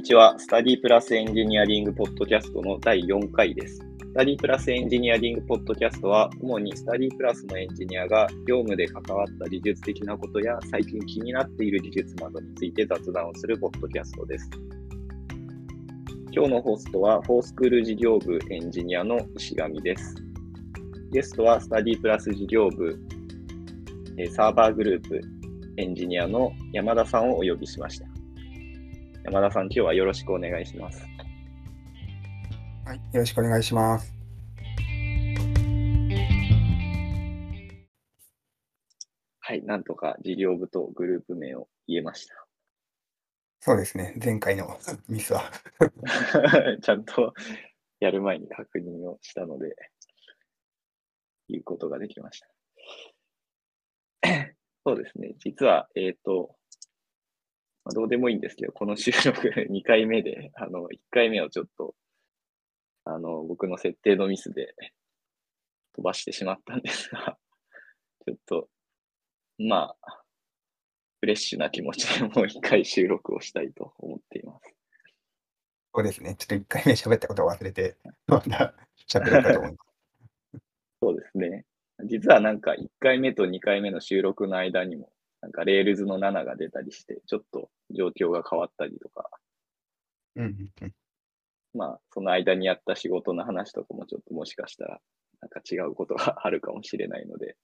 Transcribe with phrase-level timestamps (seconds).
[0.00, 0.34] にちは。
[0.38, 3.76] Studyplusエンジニアリングポッドキャストの第4回です。
[3.76, 14.48] Studyplusエンジニアリングポッドキャストは、主に Studyplusのエンジニアが業務で関わった技術的なことや最近気になっている技術などについて雑談をするポッドキャストです。
[16.32, 20.14] 今日のホストは、 for School事業部エンジニアの石上です。
[21.12, 22.98] ゲストは、 Studyplus事業部
[24.30, 25.20] サーバーグループ
[25.76, 28.09] エンジニアの山田さんをお呼びしました。
[29.22, 31.02] 山田さん、今日はよろしくお願いします。
[32.86, 34.14] はい、よろしくお願いします。
[39.40, 42.34] はい、なんとか事業部とグループ名を言えました。
[43.60, 45.52] そうですね、前回のミスは。
[46.80, 47.34] ちゃんと
[48.00, 49.76] やる前に確認をしたので、
[51.48, 52.48] 言うことができました。
[54.86, 56.56] そうですね、実は、えっ、ー、と、
[57.90, 61.94] まあ、どうでもいいんですけど、この収録 2回目で、あの、1回目をちょっと、
[63.04, 64.74] あの、僕の設定のミスで
[65.94, 67.36] 飛ばしてしまったんですが、
[68.24, 68.68] ちょっと、
[69.58, 70.22] まあ、
[71.20, 74.74] フレッシュな気持ちでもう1回収録をしたいと思っています。
[75.92, 76.36] そうですね。
[76.36, 77.96] ちょっと1回目喋ったことを忘れて、
[78.28, 78.74] また
[79.08, 80.62] 喋るかと思います。
[81.02, 81.64] そうですね。
[82.04, 89.30] 実はなんか1回目と2回目の収録の間にも、なんか Rails の7が出たりして、ちょっと状況が変わったりとか、
[90.36, 90.70] うん
[91.74, 95.00] まあ、その間にやった仕事の話とかもちょっともしかしたら、
[95.40, 97.56] なんか違うことが あるかもしれないので、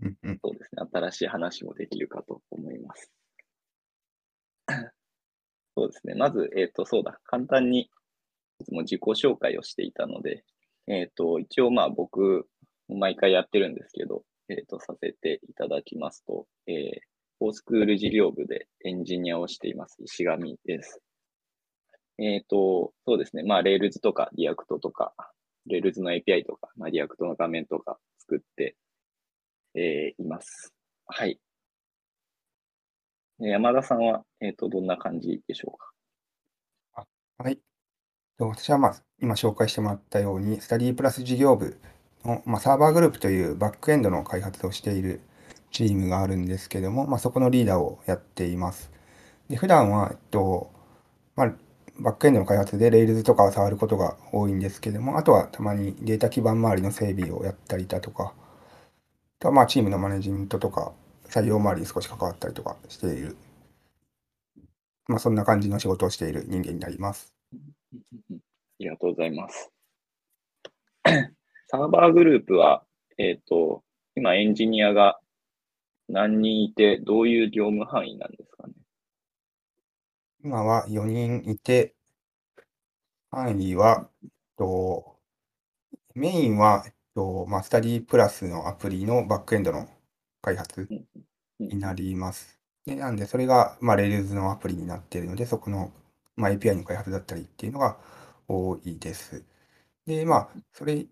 [0.00, 3.12] うんうん、そうですね、新しい話もできるかと思います。
[5.76, 7.90] そうですね、まず、えっ、ー、と、そうだ、簡単に
[8.60, 10.44] いつも自己紹介をしていたので、
[10.86, 12.48] えっ、ー、と、一応まあ僕、
[12.88, 16.74] 毎回やってるんですけど、えっ、ー、と、させていただきますと、えー、
[17.38, 21.00] for School事業部でエンジニアをしています、石上です。
[22.18, 23.42] えっ、ー、と、そうですね。
[23.42, 25.14] まあ、 Rails とか、 React とか、
[25.66, 28.76] Rails の API とか、まあ、 React の画面とか作って、
[29.74, 30.72] えー、います。
[31.06, 31.40] はい。
[33.38, 37.06] 山田さんは、えっ、ー、と、どんな感じでしょうか？
[37.38, 37.58] はい。
[38.38, 41.80] 私は、まあ、今紹介してもらったように、スタディプラス事業部
[42.24, 45.20] の、まあ、サーバーグループというバックエンドの開発をしている
[45.70, 48.90] チームがあるんですけども、まあ、そこのリーダーをやっています。
[49.48, 50.70] で普段は、えっと
[51.36, 51.54] まあ、
[51.98, 58.34] バックエンドの開発で Rails とかを触ることが多いんですけども、あとはたまにデータ基盤周りの整備をやったりだとか、あ
[59.40, 60.92] とはまあチームのマネジメントとか
[61.28, 63.36] 採用周りに少し関わったりとかしている、
[65.08, 67.34] まあ、そんな感じの仕事をしている人間になります。
[67.52, 68.34] あ
[68.78, 69.70] りがとうございます。
[71.72, 72.84] サーバーグループは、
[73.16, 73.82] えっ、ー、と、
[74.14, 75.18] 今エンジニアが
[76.06, 78.74] 何人いて、どういう業務範囲なんですかね？
[80.44, 81.94] 今は4人いて、
[83.30, 84.28] 範囲は、えっ
[84.58, 85.16] と、
[86.14, 89.88] メインは、えっと、まあ、スタディプラスのアプリのバックエンドの
[90.42, 90.86] 開発
[91.58, 92.60] になります。
[92.84, 95.90] でなんで、それが、まあ、Rails のアプリになっているので、そこの、
[96.36, 97.96] まあ、API の開発だったりっていうのが
[98.46, 99.42] 多いです。
[100.04, 101.06] で、まあ、それ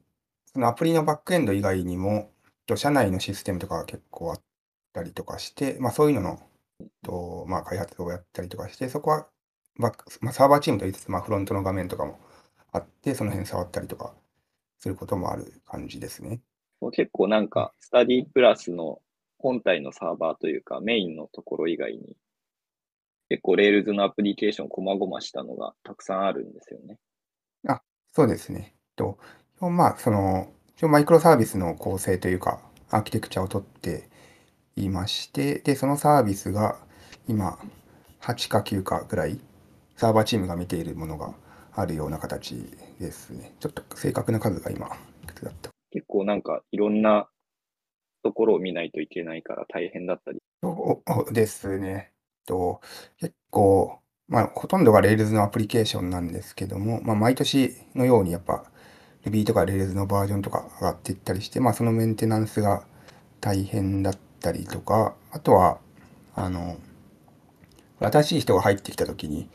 [0.53, 2.33] そのアプリのバックエンド以外にも、
[2.67, 4.43] と社内のシステムとかが結構あっ
[4.93, 6.41] たりとかして、まあ、そういうのの、
[7.03, 9.29] とまあ、開発をやったりとかして、そこは
[9.79, 12.19] バック、まあ、サーバーチームと言いつつ、まあ、フロントの画面とかも
[12.73, 14.13] あって、その辺触ったりとか
[14.79, 16.41] することもある感じですね。
[16.93, 19.01] 結構なんか、スタディプラスの
[19.39, 22.17] 本体のサーバーというか、メインのところ以外に、
[23.29, 26.99] 結構 Rails のアプリケーションをこまごましたのがたくさんあるんですよね。
[27.69, 27.83] あ、
[28.13, 28.75] そうですね。
[28.97, 29.19] と
[29.69, 32.61] まあ、その、一応マイクロサービスの構成というか、
[32.91, 34.09] アーキテクチャを取って
[34.77, 36.79] いまして、で、そのサービスが
[37.29, 37.59] 今、
[38.23, 39.39] 8か9かぐらい、
[39.97, 41.35] サーバーチームが見ているものが
[41.75, 42.55] あるような形
[42.99, 43.53] ですね。
[43.61, 44.95] ちょっと正確な数が今、だ
[45.51, 45.71] った。
[45.91, 47.29] 結構なんか、いろんな
[48.23, 50.39] ところを見ないといけないから大変だったり。
[50.63, 52.13] そうですね。
[52.47, 52.81] と
[53.19, 58.65] 結構、まあ、ほとんどが Rails のアプリケーションなんですけども、まあ、毎年のようにやっぱ
[59.25, 62.85] Ruby とか Rails のバージョンとか上がっていったりして、まあ、そのメンテナンスが
[63.41, 65.79] 大変だったりとか、あとは、
[66.35, 66.79] あの、
[68.01, 69.49] 新しい人が入ってきた時に、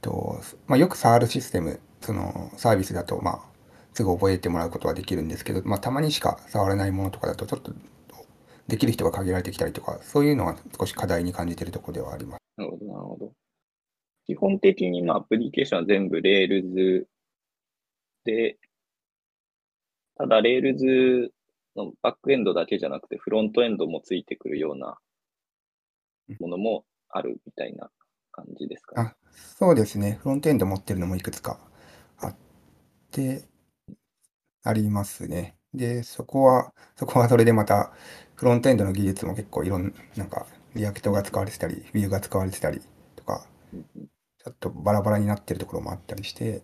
[0.00, 3.40] とまあ、よく触るシステム、そのサービスだと、まあ、
[3.94, 7.72] すぐ覚えてもらうことはできるんですけど、まあ、たまにしか触れないものとかだと、ちょっと
[8.66, 12.40] できる人が限られてきたりとか、そういうのが少し課題に感じているところではあります。
[12.56, 13.32] なるほど、なるほど。
[14.24, 17.04] 基本的に、まあ、アプリケーションは全部 Rails
[18.24, 18.56] で
[20.16, 21.30] ただ、Rails
[21.76, 24.98] のバックエンドだけじゃなくて、フロントエンドもついてくるような
[26.40, 27.90] ものもあるみたいな
[28.30, 29.10] 感じですかね。
[29.10, 29.16] あ、
[29.58, 30.18] そうですね。
[30.22, 31.58] フロントエンド持ってるのもいくつか
[32.18, 32.36] あっ
[33.10, 33.44] て、
[34.64, 35.56] ありますね。
[35.74, 37.92] で、そこは、そこはそれでまた、
[38.36, 42.80] フロントエンドの技術も結構いろん、なんか、 React が使われてたり、 Vue が使われてたり
[43.16, 43.46] とか、
[44.38, 46.62] ちょっとバラバラになってるところもあったりして、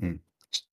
[0.00, 0.20] うん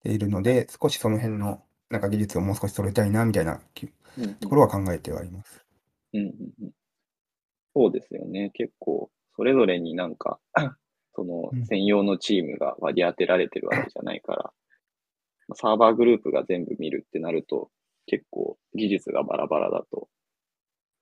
[0.06, 5.64] うんうん、しているので、少しその辺の、なんか技術をもう少し揃えたいな、みたいなきうんうんところは考えてはいます。
[6.14, 6.28] うんうん
[6.62, 6.72] うん
[7.76, 8.52] そうですよね。
[8.54, 10.40] 結構、それぞれになんか、
[11.16, 14.54] そのうん専用のチームが割り当てられてるわけじゃないから、
[15.56, 17.72] サーバーグループが全部見るってなると、
[18.06, 20.08] 結構技術がバラバラだと、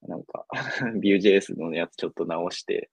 [0.04, 0.46] なんか、
[1.02, 2.90] Vue.js のやつちょっと直して、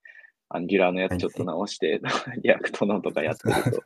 [0.51, 2.01] Angular のやつちょっと直して、
[2.43, 3.83] React のとかやってると、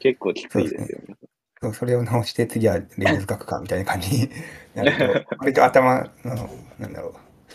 [0.00, 1.16] 結構きついですよね。
[1.64, 4.28] そうそれを直して、次は Rails 書くか、みたいな感じに
[4.74, 7.14] なると、割と頭の、なんだろう、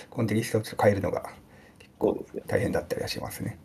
[0.09, 1.31] コンテキストをちょっと変えるのが
[1.77, 2.25] 結構。
[2.47, 3.59] 大変だったりはしますね。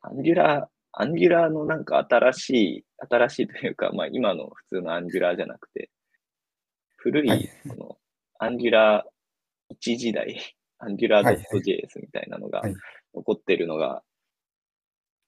[0.00, 5.90] Angular、Angular のなんか新しい、新しいというか、まあ今の普通の Angular じゃなくて、
[6.96, 7.98] 古い、はいこの
[8.38, 10.40] アンギュラー1時代、
[10.78, 12.74] アンギュラーはい .js みたいなのがはい
[13.14, 14.02] 残ってるのが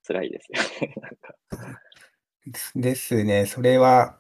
[0.07, 0.95] 辛いですよね。
[1.03, 1.35] なんか
[2.77, 4.19] ですね、それは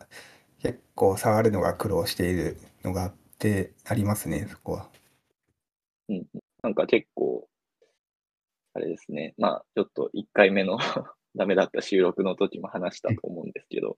[0.60, 4.88] 結構触るのが苦労しているのがあって、ありますね、そこは。
[6.08, 6.26] うんうん
[6.60, 7.48] なんか結構、
[8.74, 9.34] あれですね。
[9.38, 10.76] まあちょっと1回目の
[11.36, 13.96] ダメだった収録の時も話したと思うんですけど、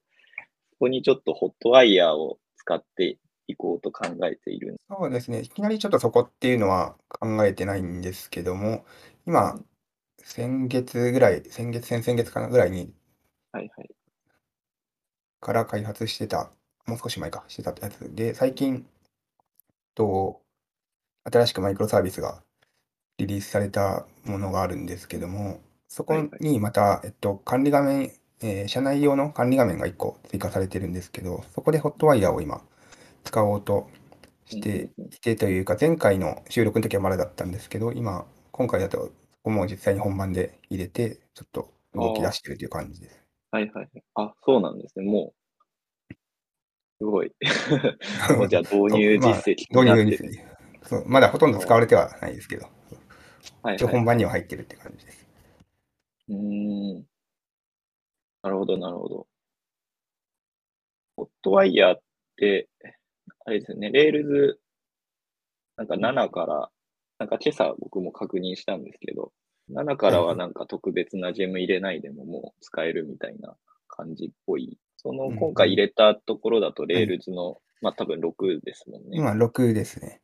[0.72, 8.84] そこにちょっとホットワイヤーを使っていこうと考えているんそうですね、いきなりちょっとそこっていうのは考えてないんですけども、
[9.26, 9.58] 今、
[10.18, 12.92] 先月ぐらい、先月、先々月かなぐらいに
[13.52, 13.99] はいはい。
[15.40, 16.50] から開発してた、
[16.86, 18.14] もう少し前か、してたやつ。
[18.14, 18.86] で、最近、
[19.94, 20.40] と、
[21.24, 22.42] 新しくマイクロサービスが
[23.18, 26.40] リリースされたものがあるんですけども、そこはいはい。
[26.40, 32.62] にまた、えっと、管理画面、えー社内用の管理画面が1個追加されてるんですけど、そこで HotWire を今、
[33.24, 33.88] 使おうと
[34.46, 35.10] してうんうんうん。
[35.16, 39.12] いてというか、前回の収録の時はまだだったんですけど、今、今回だと、そ
[39.44, 43.19] こも実際に本番で入れて、ちょっと動き出してるという感じです。
[43.50, 43.88] はいはいはい。
[44.14, 45.04] あ、そうなんですね。
[45.04, 46.14] もう、
[46.98, 47.32] すごい。
[48.36, 50.04] もうじゃあ導入実績まあになってる。
[50.04, 50.50] 導入ですね。
[50.82, 52.66] そうまだほとんど使われてはないですけど、
[53.62, 55.26] はい一応本番には入ってるって感じです。
[56.28, 56.36] うー
[56.98, 57.06] ん。
[58.42, 59.26] なるほど、なるほど。
[61.16, 62.00] ホットワイヤーっ
[62.36, 62.68] て、
[63.44, 64.60] あれですよね、 Rails、
[65.76, 66.70] なんか7から、
[67.18, 69.32] なんか今朝僕も確認したんですけど、
[69.72, 73.54] 7からはなんか特別な gem 入れないでももう使えるみたいな
[73.88, 74.78] 感じっぽい。
[74.96, 79.18] そのうん今回入れたところだと Rails の、まあ多分6ですもんね。
[79.18, 80.20] 今、6ですね。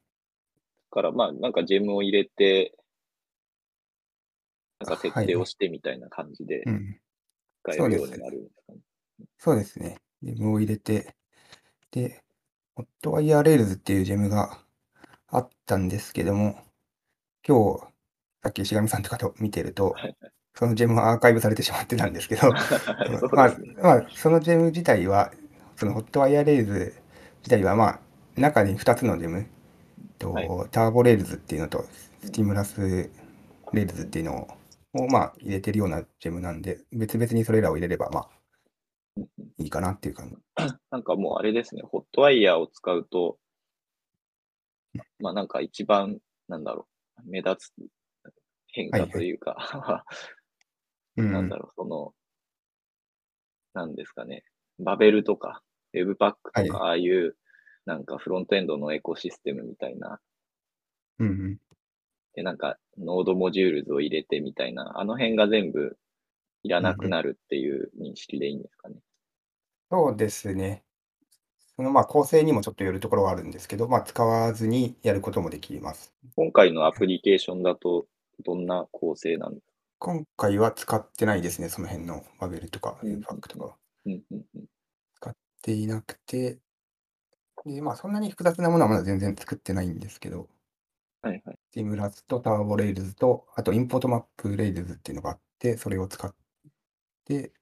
[0.91, 2.75] から、まあ、なんかジェムを入れて、
[4.81, 7.01] なんか設はい定をしてみたいな感じでうん。
[7.63, 8.79] 使えそうでするようになるんですかね。
[9.39, 9.99] そうですね。
[10.23, 11.15] ジェムを入れて、
[11.91, 12.23] で、
[13.03, 14.59] HotWire Rails っていうジェムが
[15.29, 16.63] あったんですけども、
[17.47, 17.96] 今日、
[18.47, 20.17] さっき石上さんとかと見てると、はい
[20.59, 22.51] そのジェムはアーカイブされてしまってたんですけど、
[23.33, 25.31] まあまあ、その gem 自体は、
[25.77, 26.95] その Hotwire Rails
[27.41, 28.01] 自体は、まあ、
[28.41, 29.47] 中に2つの gem、
[30.19, 30.49] とはい。
[30.71, 31.85] Turbo Rails っていうのと、
[32.23, 34.49] Stimulus Rails っていうの
[34.95, 39.23] を、まあ、入れてるような gem なんで、別々にそれらを入れれば、まあ、
[39.59, 40.37] いいかなっていう感じ。
[40.91, 43.39] なんかもうあれですね、ホットワイヤーを使うと、
[45.19, 46.89] まあなんか一番、なんだろ
[47.19, 47.73] う、目立つ
[48.77, 50.05] 変化というか、
[51.17, 52.15] うん、 なんだろう、その、
[53.73, 54.45] なんですかね、
[54.79, 55.63] バベルとか、
[55.95, 57.37] webpack とか、ああいう、
[57.87, 60.21] なんかフロントエンドのエコシステムみたいな、
[61.19, 61.59] うんうん。
[62.35, 65.97] で、なんか、 node modules を入れてみたいな、あの辺が全部
[66.63, 68.97] いらなくなるっていう認識でいいんですかね。
[69.91, 70.83] そうですね。
[71.77, 76.15] そのまあ構成にもちょっとよるところはあるんですけど、まあ、使わずにやることもできます。
[76.35, 78.07] 今回のアプリケーションだと、
[78.45, 79.73] どんな構成なんですか？
[79.99, 84.65] 今回は使ってないですね、その辺のバベルとか、うんファックとかはうんうんうん。
[85.15, 86.59] 使っていなくて、
[87.65, 90.49] で、まあ、そんなに複雑なものはまだ全然作ってないんですけど、
[91.23, 91.59] はいはい。
[91.71, 96.33] Stimulus と Turbo Rails と、あと Importmap Rails っていうのがあって、それを使っ
[97.25, 97.53] て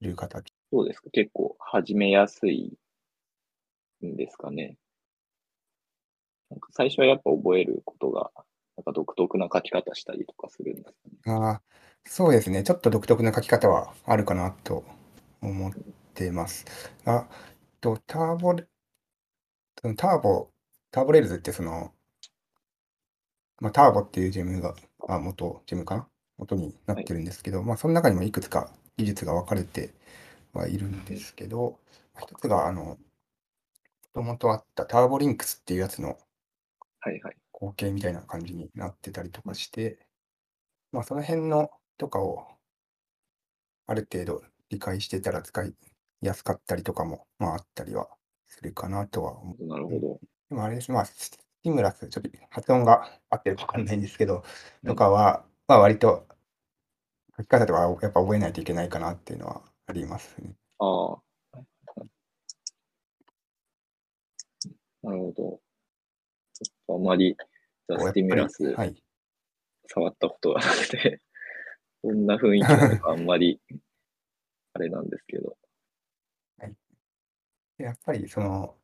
[0.00, 0.52] いる形。
[0.72, 1.10] そうですか。
[1.10, 2.76] 結構始めやすい
[4.04, 4.76] んですかね。
[6.50, 8.32] なんか最初はやっぱ覚えることが、
[8.76, 10.84] なんか独特な書き方したりとかするんです
[11.24, 11.40] かね。
[11.40, 11.62] ああ、
[12.04, 12.62] そうですね。
[12.62, 14.84] ちょっと独特な書き方はあるかなと
[15.40, 15.72] 思っ
[16.14, 16.64] てます。
[17.04, 17.28] が、
[17.80, 18.66] とターボレ、
[19.80, 20.50] そのターボ、
[20.90, 21.92] ターボレールズってその、
[23.60, 24.74] まあ、ターボっていうジェムが、
[25.08, 26.08] あ元、ジェムかな？
[26.36, 29.94] 元になってるんですけど、まあ、その中にもいくつか技術が分かれて
[30.52, 31.78] はいるんですけど、
[32.20, 32.98] 一つが、あの、も
[34.12, 36.18] ともとあったターボリンクスっていうやつの
[37.00, 37.36] はいはい。
[37.54, 39.98] 後継みたいな感じになってたりとかして、
[40.92, 42.44] まあ、その辺のとかを
[43.86, 45.74] ある程度理解してたら使い
[46.20, 48.08] やすかったりとかも、まあ、あったりは
[48.48, 49.66] するかなとは思う。
[49.66, 50.20] なるほど。
[50.48, 54.42] でもあれです、まあ、スティムラス、ちょっと発音が合ってるかわかんないんですけど、
[54.84, 56.26] とかは、まあ、割と
[57.36, 60.54] 書き方とかやっぱ覚えないといけないかなっていうのはありますね。
[60.78, 61.18] ああ。
[65.02, 65.63] なるほど。
[66.88, 67.36] あまり、
[67.88, 68.74] じゃあこうスティミュラス。
[69.86, 71.20] 触ったことがなくて、
[72.02, 73.60] どんな雰囲気なのかあんまり、
[74.72, 75.56] あれなんですけど。
[77.76, 78.76] やっぱりその、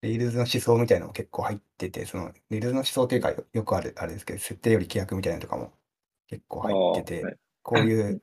[0.00, 5.72] レイルズの思想みたいなのも結構入ってて、そのレイルズの思想というかよよくあるあれですけど、設定より規約みたいなのとかも
[6.26, 8.22] 結構入ってて、はいこういう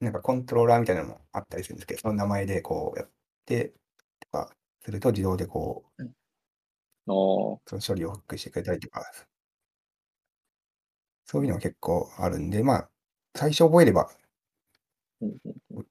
[0.00, 3.10] なんかコントローラーみたいなのもあったりするんですけど、その名前でこうやっ
[3.46, 3.72] て
[4.18, 4.52] とか
[4.84, 6.02] すると自動でこう、
[7.12, 9.04] ああ、その処理をフックしてくれたりとか、
[11.24, 12.90] そういうのが結構あるんで、まあ、
[13.34, 14.10] 最初覚えれば
[15.20, 15.36] うん
[15.76, 15.86] うん。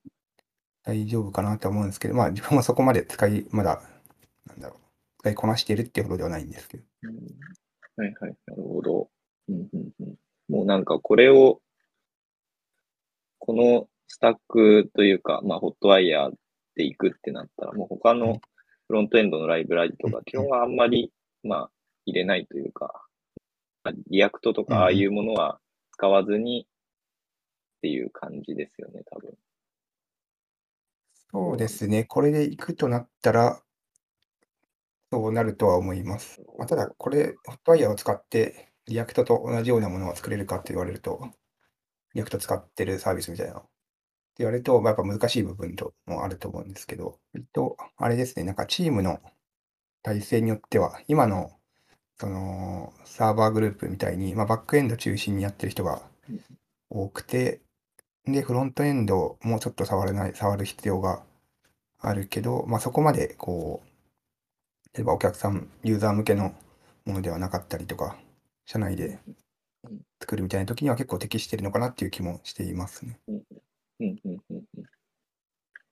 [0.84, 3.82] 大丈夫かなと思うんですけど、まあ自分もそこまで使い、まだ、
[4.46, 4.80] なんだろう、
[5.20, 6.84] 使いこなしているっていうほどではないんですけど。
[7.04, 7.16] うん。
[7.98, 9.10] はいはい、なるほど。
[9.50, 10.16] うんうんうん、
[10.48, 11.62] もうなんかこれを、
[13.40, 16.32] このスタックというか、まあ、ホットワイヤー
[16.76, 18.20] でいくってなったら、もう他うん。
[18.20, 18.42] の
[18.90, 21.70] フロントエンドのライブラリとうん、か基本はあんまり、まあ、
[22.08, 23.06] 入れないというか、
[23.84, 25.60] まあ React とうんかああいうものは
[25.94, 26.66] 使わずに
[27.78, 29.38] っていう感じですよね、多分。
[31.32, 33.62] そうですね、これでいくとなったら、
[35.12, 36.42] そうなるとは思います。
[36.58, 41.30] まあ、ただ、これ、ホットワイヤーを使って、 React と同じようなものを作れるかって言われると、
[42.16, 43.62] React 使ってるサービスみたいな
[44.40, 49.22] 言われると、まあ、やっぱ難しい部分ともあると思うんですけど、割と、あれですね、なんかチームの
[50.04, 51.52] 体制によっては、今の、
[52.20, 56.02] その、サーバーグループみたいに、まあ、バックエンド中心にやってる人が
[56.90, 57.62] 多くて、
[58.26, 61.24] で、フロントエンドをもうちょっと触れない、触る必要が
[62.00, 66.54] あるけど、まあ、そこまで、こう、例えばお客さん、ユーザー向けの
[67.06, 68.18] ものではなかったりとか、
[68.66, 69.20] 社内で
[70.22, 73.20] 作るみたいな時には結構適してるのかなっていう気もしていますね。
[74.00, 74.84] うんうんうんうん。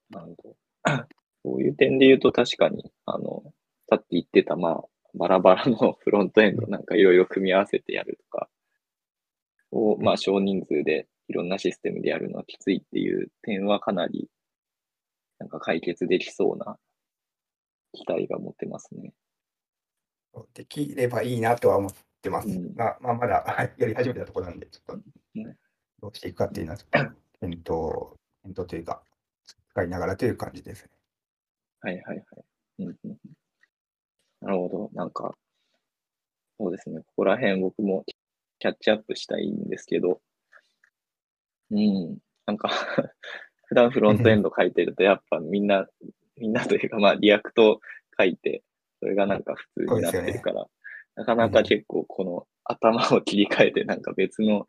[0.10, 0.58] なるほど。
[1.44, 3.54] そういう点で言うと確かに、あの、
[3.90, 4.84] さっき言ってた、まあ、
[5.14, 8.50] バラバラの フロントエンドなんかいろいろ組み合わせてやるとか、
[9.72, 14.30] を、まあ、少人数でいろんなシステムでやるのはきついっていう点はかなり、
[15.40, 16.80] なんか解決できそうな
[17.94, 19.14] 期待が持てますね。
[20.54, 22.48] できればいいなとは思ってます。
[22.48, 25.58] うんまあ、まあ、まだはいやり始めたところなんで、ちょっとね
[26.02, 29.02] どうしていくかっていうのは、ちょっと検討、検討というか、
[29.70, 30.90] 使いながらという感じですね。
[31.82, 32.26] はいはいはい。
[32.80, 33.18] うんうんうん
[34.42, 34.90] なるほど。
[34.94, 35.36] なんか、
[36.60, 37.00] そうですね。
[37.00, 38.04] ここら辺僕も
[38.60, 40.22] キャッチアップしたいんですけど、
[41.72, 42.18] うん。
[42.46, 42.70] なんか、
[43.66, 45.88] 普段フロントエンド書いてると、やっぱみんな、
[46.38, 47.82] みんなというか、まあ、 React
[48.18, 48.64] 書いて、
[49.00, 50.68] それがなんか普通になってるから、
[51.16, 54.68] なかなか結構この頭を切り替えて、なんか別の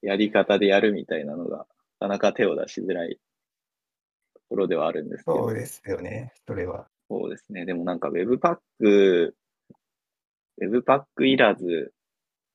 [0.00, 1.66] やり方でやるみたいなのが、
[2.00, 3.18] なかなか手を出しづらい
[4.34, 6.88] ところではあるんですけど、そうですよね、それは。
[7.10, 7.64] そうですね。
[7.64, 9.32] でもなんか Webpack、
[10.60, 11.92] Webpack いらず、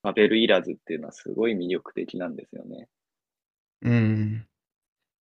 [0.03, 2.87] ラベルいらずっていうのはすごい魅力的なんですよね。
[3.81, 4.47] うん。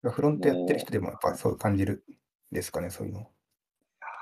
[0.03, 2.05] フロントやってる人でもやっぱそう感じる
[2.53, 3.31] んですかね、そういうの。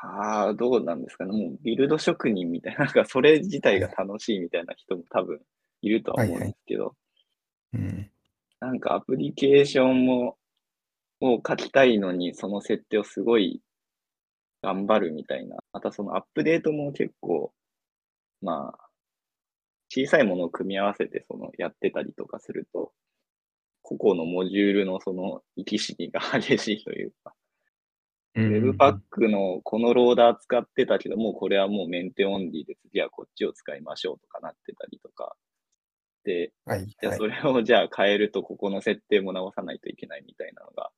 [0.02, 1.32] ああ、どうなんですかね。
[1.32, 5.40] もうビルド職人みたいな、なんかそれ自体が楽しいみたいな人も多分
[5.82, 6.94] いるとは思うんですけど、
[7.74, 8.10] うん。
[8.60, 10.36] なんかアプリケーションも、
[11.22, 13.60] を書きたいのに、その設定をすごい
[14.62, 15.58] 頑張るみたいな。
[15.72, 17.52] またそのアップデートも結構、
[18.42, 18.88] まあ、
[19.88, 22.92] 小さいものを組み合わせてそのやってたりとかすると、
[23.82, 27.34] 個々のモジュールのその行き死にが激しいというか、
[28.36, 35.34] うん Webpack のこのローダー使ってたけど、もうこれはもうメンテオンリーで次はこっちを使いましょうとかなってたりとか。
[36.24, 40.90] で、はい、じゃあはいそれをじゃあ変えるとここの設定も直さないといけないみたいなのが、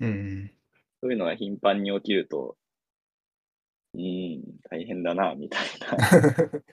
[0.00, 0.50] うん。
[1.00, 2.56] そういうのが頻繁に起きると、
[3.94, 5.96] うーん、大変だな、みたいな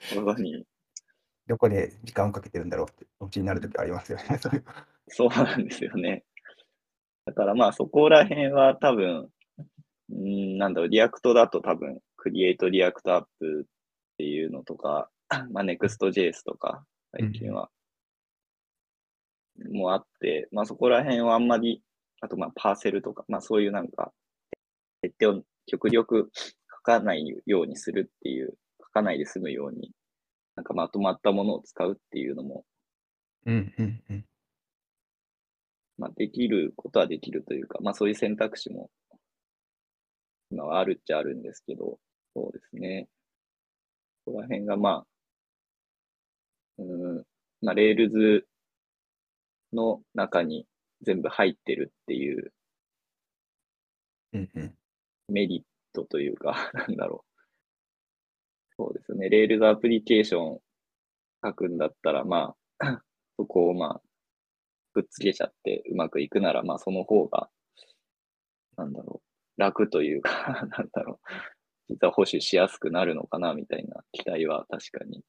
[0.10, 0.66] ところに、
[1.48, 4.26] どこで時間をかけてるんだろうって気持ちになるときありますよね。
[5.08, 6.26] そうなんですよね。
[7.26, 9.32] だからまあそこら辺は多分、
[10.10, 15.10] うーん、なんだろう、 React だと多分、 Create React App っていうのとか
[15.50, 17.70] まあ、Next.js とか、最近は、
[19.72, 21.84] もあって、まあそこら辺はあんまり、
[22.22, 24.12] あとまあ Parcel とか、まあそういうなんか、
[25.04, 29.92] 設定を極力書かないようにするっていう、書かないで済むように、
[30.56, 32.66] なんかまとまったものを使うっていうのも、
[33.46, 34.26] うんうんうん。
[35.98, 38.90] まあできることはできるというか、まあそういう選択肢も、
[40.52, 42.00] 今はあるっちゃあるんですけど、
[42.34, 43.08] そうですね。
[44.26, 45.06] ここら辺がまあ、
[46.80, 47.24] うん、
[47.62, 48.46] まあ、 Rails
[49.78, 50.66] の中に
[51.02, 52.52] 全部入ってるっていう。
[55.30, 57.28] メリットというか、 なんだろう。
[58.78, 59.30] そうですね。
[59.30, 60.62] レールズアプリケーション
[61.44, 63.04] 書くんだったら、まあ、
[63.38, 64.02] そこをまあ、
[64.94, 67.50] くっつけちゃってうまくいくなら、まあその方が、
[68.78, 69.22] なんだろ
[69.58, 70.32] う、楽というか、
[70.78, 71.30] なんだろう、
[71.90, 75.24] 実は保守しやすくなるのかな、みたいな期待は確かに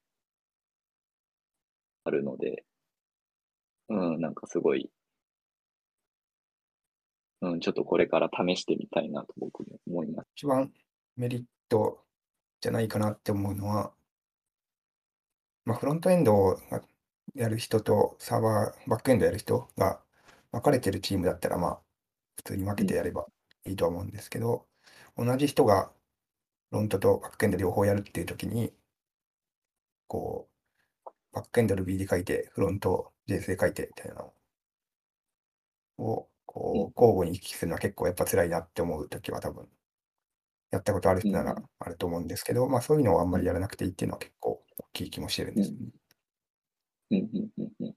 [2.04, 2.64] あるので、
[3.88, 4.90] うん、なんかすごい、
[7.40, 10.28] うん、ちょっとこれから試してみたいなと僕も思います。
[10.36, 10.72] 一番
[11.16, 12.04] メリット
[12.60, 13.92] じゃないかなって思うのは、
[15.64, 16.58] まあ、フロントエンドを
[17.34, 20.00] やる人とサーバー、バックエンドやる人が
[20.52, 21.80] 分かれてるチームだったら、まあ、
[22.36, 23.26] 普通に分けてやれば
[23.66, 24.66] いいと思うんですけど、
[25.16, 25.92] 同じ人が
[26.70, 28.72] フロントとバックエンド両方やるっていう時に、
[30.08, 30.47] こう、
[31.38, 34.32] バックエンド Ruby で書いて、フロント JS で書いてみたいなの
[35.98, 39.68] を、こう、交互に行き来するのは結構やっぱ辛いなって思う時は多分、
[40.70, 45.70] やったことある人ならうんあると思うんですけど、まあそういうのをあんまりやらなくていいっていうのは結構大きい気もしてるんです。
[45.70, 47.94] うんうんうんうん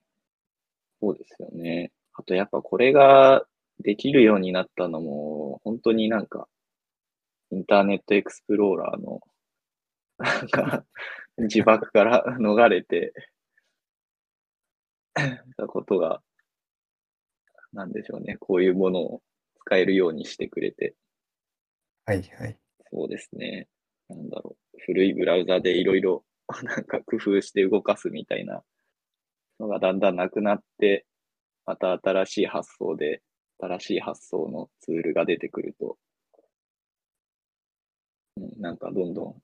[1.02, 1.92] そうですよね。
[2.14, 3.44] あとやっぱこれが
[3.80, 6.48] できるようになったのも、本当になんか、
[7.52, 9.20] インターネットエクスプローラーの、
[10.20, 10.86] なんか、
[11.44, 13.14] 自爆から逃れて、
[15.58, 16.22] たことが、
[17.74, 18.38] なんでしょうね。
[18.40, 19.22] こういうものを
[19.66, 20.96] 使えるようにしてくれて、
[22.06, 22.58] はいはい。
[22.92, 23.68] そうですね。
[24.10, 24.78] なんだろう。
[24.86, 26.26] 古いブラウザでいろいろ、
[26.64, 28.64] なんか工夫して動かすみたいな
[29.60, 31.06] のがだんだんなくなって、
[31.66, 33.22] また新しい発想で、
[33.60, 35.98] 新しい発想のツールが出てくると、
[38.38, 39.42] うん、なんかどんどん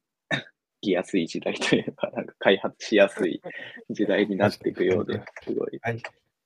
[0.82, 3.42] 来やすい時代というか、なんか開発しやすい
[3.90, 5.80] 時代になっていくようで、すごい。
[5.82, 6.02] はい。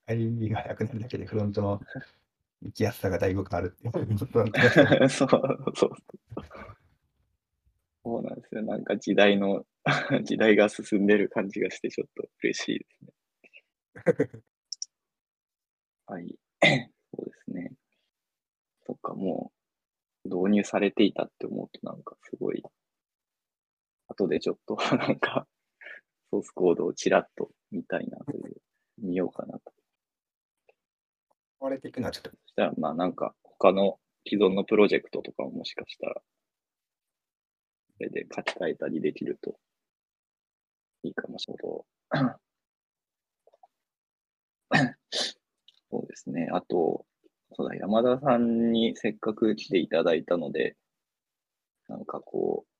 [0.07, 1.81] はいがなくなるだけでフロントの
[2.63, 5.09] 行きやすさがだいぶ変わるっていう。
[5.09, 5.29] そう、
[5.75, 5.91] そう。
[8.03, 8.63] そうなんですよ。
[8.63, 9.65] なんか時代の、
[10.23, 14.41] 時代が進んでる感じがして、ちょっと嬉しいですね。
[16.07, 16.35] はい。
[17.15, 17.73] そうですね。
[18.85, 19.51] そっか、も
[20.25, 22.63] う導入されていたって思うと、なんかすごい、
[24.11, 25.47] 後でちょっと、 なんか、
[26.29, 28.61] ソースコードをちらっと見たいなという、
[28.99, 29.73] 見ようかなと。
[31.59, 36.21] 壊れていくのはちょっとそしたら、まあなんか、他の既存のプロジェクトとかももしかしたら、
[37.97, 39.59] それで書き換えたりできると
[41.03, 42.35] いいかもしれない。
[45.91, 46.47] そうですね。
[46.51, 47.05] あと、
[47.53, 50.77] そうだ、山田さんにせっかく来ていただいたので、
[51.87, 52.70] なんかこう、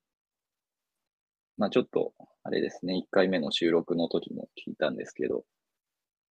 [1.58, 5.44] まあちょっと、あれですね、1回目の収録の時も聞いたんですけど、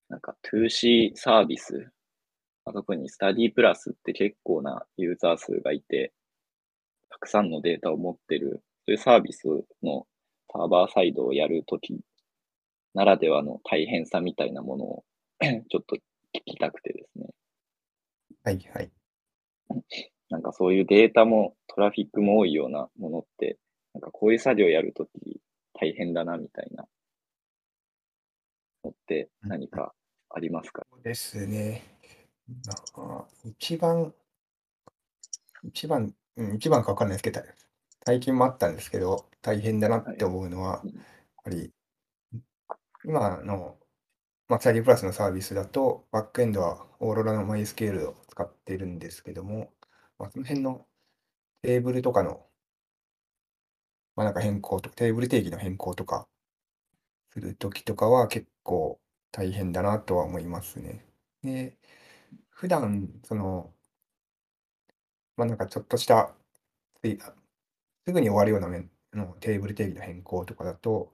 [0.09, 1.91] なんか 2C サービス、
[2.65, 6.13] まあ特にスタディプラスって結構なユーザー数がいて、
[7.11, 9.45] たくさんのデータを持ってる、そういうサービス
[9.83, 10.07] の
[10.53, 12.01] サーバーサイドをやるとき
[12.95, 15.05] ならではの大変さみたいなものを
[15.41, 16.01] ちょっと聞
[16.45, 17.27] きたくてですね。
[18.43, 18.91] はいはい。
[20.29, 23.59] なんかそういうデータもトラフィックも多いようなものって、
[23.95, 25.41] なんかこういう作業やるとき
[25.75, 26.87] 大変だなみたいな
[28.85, 29.93] のって何か
[30.31, 30.87] ありますか？
[30.91, 31.83] そうですね。
[32.49, 34.13] なんか一番、
[35.65, 37.41] 一番、うん、一番かわかんないですけど、
[38.05, 41.03] 最近もあったんですけど、大変だなって思うのは、うんやっ
[41.45, 41.73] ぱり、
[43.03, 43.79] 今の、
[44.47, 49.73] まあ、スタディプラスのサービスだと、バックエンドはオーロラの MySQL を使ってるんですけども、
[50.19, 50.87] まあ、その辺の
[51.63, 52.45] テーブルとかの、
[54.21, 56.29] まあ、なんか変更とか、テーブル定義の変更とか
[57.33, 59.01] するときとかは結構
[59.33, 61.07] 大変だなとは思いますね。
[61.43, 61.79] で、
[62.51, 63.73] 普段、その、
[65.37, 66.35] まあ、なんかちょっとした、
[67.03, 67.19] つい
[68.07, 71.13] すぐに終わるようなメンあのテーブル定義の変更とかだと、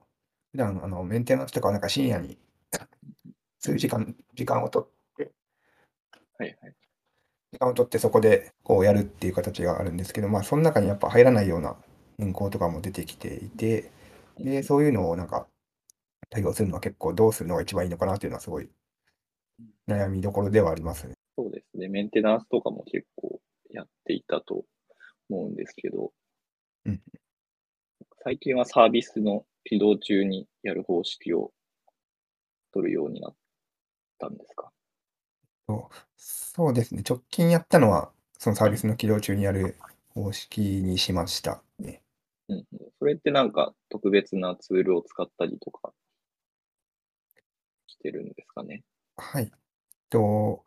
[0.51, 2.37] 普段あのメンテナンスとかはなんか深夜に
[3.59, 5.31] 数時間、時間を取って、
[6.37, 6.75] はいはい。
[7.53, 11.77] 時間を取ってそこでこうやるっていう形があるんですけど、まあその中にやっぱ入らないような
[12.17, 13.91] 変更とかも出てきていて、
[14.37, 15.47] で、そういうのをなんか
[16.29, 18.69] 対応するのは結構どうするのが一番いいのかなっていうのはすごい
[19.87, 21.13] 悩みどころではありますね。
[21.37, 21.87] そうですね。
[21.87, 23.39] メンテナンスとかも結構
[23.71, 24.65] やっていたと
[25.29, 26.11] 思うんですけど、
[26.85, 27.01] うん
[28.23, 31.51] 最近はサービスの起動中にやる方式を
[32.71, 33.35] 取るようになっ
[34.19, 34.71] たんですか？
[36.17, 37.03] そうですね。
[37.07, 39.77] 直近やったのは、そのサービスの起動中にやる
[40.09, 41.61] 方式にしましたね。
[42.49, 42.65] うんうん、
[42.99, 45.93] それってなんか特別なツールを使ったりとか
[47.87, 48.83] してるんですかね？
[49.17, 49.51] はい。
[50.09, 50.65] と、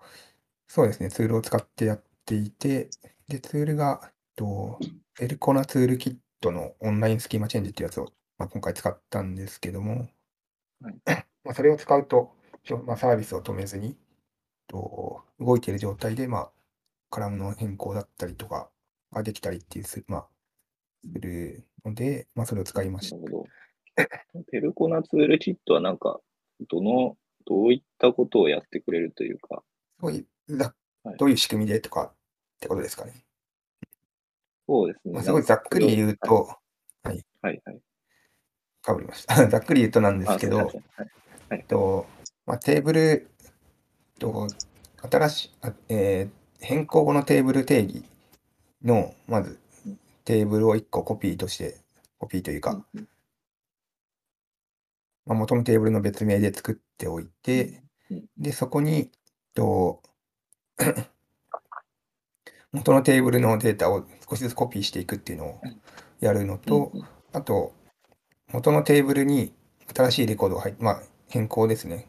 [0.69, 1.11] そうですね。
[1.11, 2.90] ツールを使ってやっていて、
[3.29, 4.79] で、ツールが、と、
[5.21, 10.09] エルコナツールキットのオンラインスキーマチェンジっていうやつを、まあ、今回使ったんですけども、
[10.83, 11.01] はい
[11.45, 13.97] まあそれを使うと、ちょまあ、サービスを止めずに、
[14.69, 16.53] と動いている状態で、まあ、
[17.11, 18.71] カラムの変更だったりとか
[19.12, 20.29] ができたりっていうす、まあ、
[21.03, 23.17] するので、まあ、それを使いました。
[23.17, 23.49] なるほど。
[24.51, 26.21] ペルコナツールキットはなんか、
[26.69, 29.63] どの、どういったことをやってくれるというか、
[30.01, 30.27] どういう
[31.19, 32.13] どういう仕組みでとかっ
[32.61, 33.25] てことですかね。
[34.67, 35.15] そうですね。
[35.15, 36.57] まあ、すごいざっくり言うと、
[37.03, 37.61] はいはい。
[38.83, 39.35] かぶりました。
[39.49, 40.81] ざっくり言うとなんですあ、けどすい。
[40.97, 41.11] はい。
[41.51, 42.07] えっと、
[42.47, 43.31] まあ、テーブル
[44.19, 44.47] と、
[45.11, 48.05] 新しい、あえー変更後のテーブル定義
[48.83, 49.59] の、まず、
[50.24, 51.80] テーブルを1個コピーとして、
[52.18, 53.09] コピーというか、うん
[55.26, 59.11] まあ、元のテーブルの別名で作っておいて、うんで、そこに、
[59.54, 60.02] と
[62.72, 65.61] 元のテーブルのデータを少しずつコピーしていくっていうのを
[66.20, 67.72] やるのと、うんあと、
[68.48, 69.54] 元のテーブルに
[69.94, 72.09] 新しいレコードが入って、まあ、変更ですね。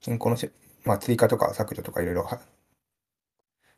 [0.00, 0.50] 変更のし、
[0.84, 2.40] まあ、追加とか削除とかいろいろは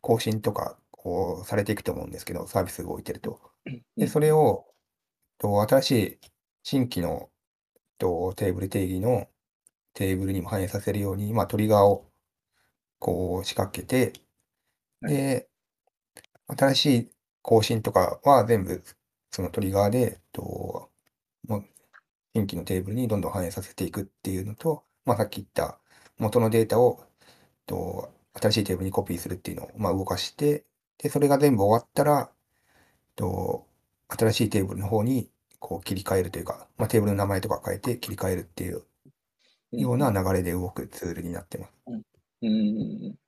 [0.00, 3.40] 更新とかこうされていくと思うんですけど、サービスが置いてると。
[3.96, 4.66] で、それを、
[5.38, 6.18] と新しい
[6.62, 7.30] 新規の
[7.98, 9.26] とテーブル定義の
[9.94, 12.06] テーブルにも反映させるように、まあ、トリガーを
[12.98, 14.12] こう仕掛けて、
[15.00, 15.48] はいで、
[16.48, 17.10] 新しい
[17.42, 18.82] 更新とかは全部
[19.30, 20.90] そのトリガーで、と
[22.34, 25.78] 新規のテーブルにどんどん反映させていくっていうのと、まあ、さっき言った
[26.18, 27.02] 元のデータを
[27.66, 30.64] と新しいテーブルにコピーするっていうのを、まあ、動かして、
[31.02, 32.30] で、それが全部終わったら、
[33.16, 33.66] と
[34.08, 38.82] 新しいテーブルの方にこう切り替えるというか、まあ、テーブルの名前とか変えて切り替えるっていう
[39.72, 41.72] ような流れで動くツールになってます。
[41.86, 42.02] うん
[42.42, 43.18] うんうん。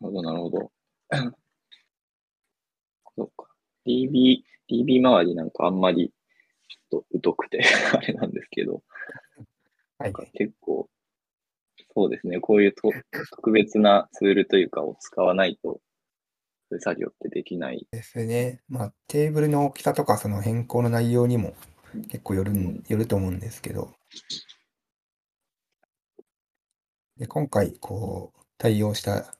[0.00, 0.72] なるほど、なるほど。
[3.16, 3.46] そうか。
[3.86, 6.12] DB、DB 周りなんかあんまり
[6.68, 7.62] ちょっと疎くて
[7.94, 8.82] あれなんですけど、
[9.98, 10.12] はい。
[10.34, 10.88] 結構、
[11.94, 12.90] そうですね、こういうと
[13.36, 15.80] 特別なツールというかを使わないと、
[16.68, 17.86] そういう作業ってできない。
[17.90, 18.60] ですね。
[18.68, 21.54] まあ、テーブルの大きさとかその変更の内容にも
[22.08, 23.92] 結構よるん、うんよると思うんですけど、
[27.16, 29.34] で、今回、こう、対応した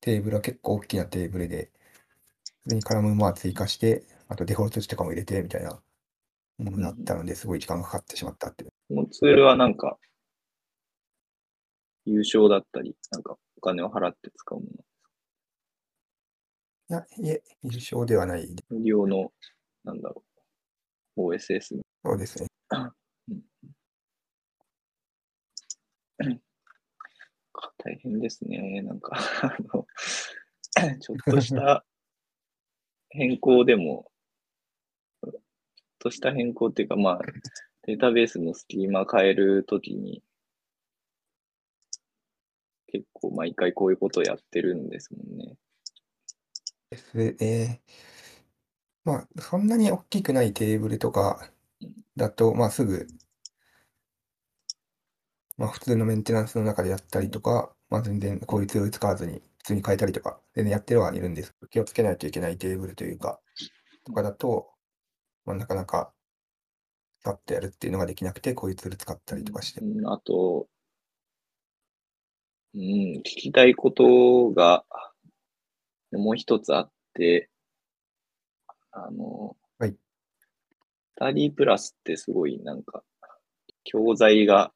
[0.00, 1.70] テーブルは結構大きなテーブルで、
[2.64, 5.80] それにカラムまあ追加して、あとデフォルト値とかも入れてみたいな
[6.58, 8.70] ものだったので、すごい時間がかかってしまったっていう。
[8.88, 9.98] このツールはなんか、
[12.06, 14.66] 優勝だったり、なんかお金を払って使うも
[16.90, 18.48] いや、いえ、優勝ではない。
[18.50, 18.56] の。
[18.70, 19.32] 無料の、
[19.84, 20.24] なんだろ
[21.16, 22.48] う、OSS みそうですね。
[27.78, 28.82] 大変ですね。
[28.82, 29.86] なんか、あの、
[31.00, 31.84] ちょっとした
[33.10, 34.10] 変更でも、
[35.22, 35.42] ちょっ
[36.00, 37.20] とした変更っていうか、まあ、
[37.82, 40.24] データベースのスキーマ変えるときに、
[42.88, 45.56] 結構毎回こういうことをやってるんですもんね。
[46.90, 47.80] ですね。
[49.04, 51.50] まあ、そんなに大きくないテーブルとか
[52.16, 53.06] だと、まあ、すぐ、
[55.56, 63.40] まあ、普通のメンテナンスの中でやったりとか、まあ、全然こういうツール使わずに普通に変えたりとか、全然やってるはいるんですけど、気をつけないといけないテーブルというか、
[64.04, 64.70] とかだと、
[65.44, 66.12] まあ、なかなか、
[67.20, 69.80] 使ってやるっていうのができなくて、こういうツール使ったりとかして。
[69.80, 70.66] うん、あと、
[72.74, 72.80] うん、
[73.18, 74.84] 聞きたいことが
[76.18, 77.48] もう一つあって、
[78.92, 79.92] あの、はい。
[79.92, 79.96] ス
[81.16, 83.02] タディプラスってすごいなんか、
[83.84, 84.72] 教材が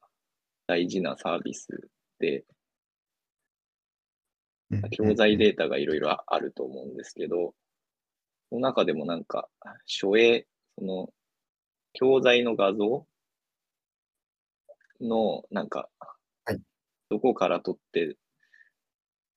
[0.67, 1.67] 大事なサービス
[2.19, 2.45] で、う
[4.77, 7.53] ん教材データがいろいろあると思うんですけど、
[8.49, 9.47] その中でもなんか、
[9.85, 11.13] 書影、その、
[11.93, 13.05] 教材の画像
[15.01, 15.89] の、なんか、
[16.45, 16.61] はい
[17.09, 18.17] どこから取って、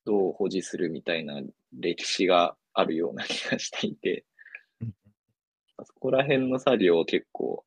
[0.06, 4.24] どう保持するみたいな歴史があるような気がしていて
[4.81, 4.94] うん、
[5.85, 7.64] そこら辺の作業を結構、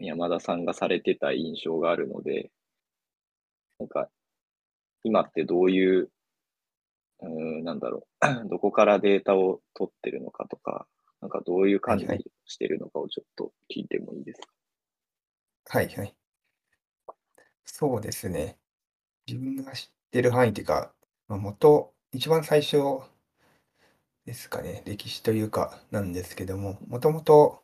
[0.00, 2.50] 山田さんがされてた印象があるので、
[3.80, 4.08] なんか、
[5.04, 6.10] 今ってどういう、
[7.22, 10.86] うーん、なんだろう、 どこからデータを取ってるのかとか、
[11.20, 14.52] なんかどういう感じはいはいしてるのかをちょっと聞いてもいいですか？
[15.68, 16.16] はいはい。
[17.64, 18.58] そうですね。
[19.26, 20.94] 自分が知ってる範囲というか、
[21.28, 22.76] まあ、元、一番最初
[24.26, 27.62] ですかね、歴史というかなんですけども、もともと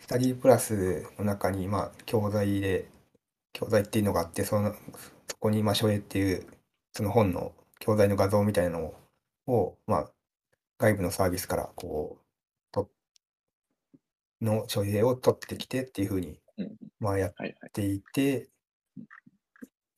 [0.00, 2.88] スタディプラスの中に、まあ、教材で、
[3.52, 4.74] 教材っていうのがあって、その、
[5.28, 6.46] そこに、まあ、書影っていう、
[6.94, 8.94] その本の教材の画像みたいなの
[9.46, 10.12] を、まあ、
[10.78, 12.24] 外部のサービスから、こう、
[12.72, 12.90] と、
[14.40, 16.76] の書影を取ってきてっていうふうに、うん。
[17.00, 17.34] まあ、やっ。
[17.72, 18.48] ていて、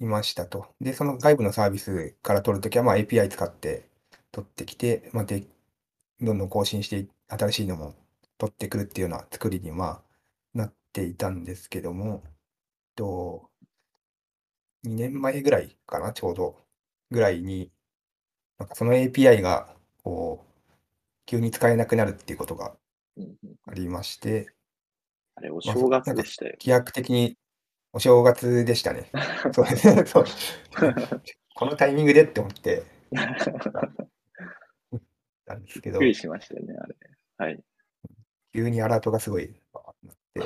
[0.00, 0.74] いましたと。
[0.80, 3.88] で、その外部のサービスから取るときは、まあ、API 使って
[4.32, 5.44] 取ってきて、まあ、で、
[6.20, 7.94] どんどん更新してい、新しいのも
[8.38, 10.02] 取ってくるっていうような作りに、まあ、
[10.54, 12.22] なっていたんですけども、
[12.96, 13.50] と、
[14.84, 16.56] 2年前ぐらいかな、ちょうど、
[17.10, 17.72] ぐらいに、
[18.58, 20.48] なんかその API が、こう、
[21.26, 22.76] 急に使えなくなるっていうことが
[23.66, 24.52] ありまして、
[25.34, 26.56] あれ、おまあ、正月でしたよ。
[26.58, 27.36] 飛躍的に
[27.92, 29.10] お正月でしたね。
[29.52, 30.04] そうですね。
[30.06, 30.24] そう。
[31.54, 32.82] このタイミングでって思って
[35.44, 36.96] たんですけどびっく、りしましたよね、あれ。
[37.38, 37.64] はい。
[38.54, 40.42] 急にアラートがすごいなって、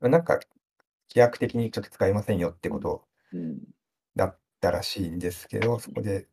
[0.08, 0.40] なんか
[1.08, 3.60] 飛躍的にちょっと使えませんよってことうん。
[4.14, 6.28] だったらしいんですけど、そこで、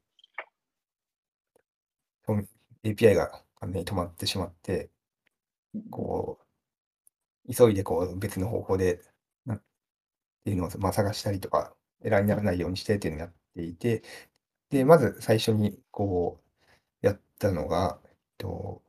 [2.26, 2.38] と
[2.84, 4.90] API が完全に止まってしまって、
[5.90, 6.46] こう、
[7.52, 9.02] 急いでこう別の方法で、
[9.46, 9.64] なっ
[10.46, 14.04] ていうのを、まあ、探したりとか、エラーにならないようにしてっていうのをやっていて、
[14.72, 16.42] で、まず最初にこ
[17.04, 18.84] う、やったのが、えっと、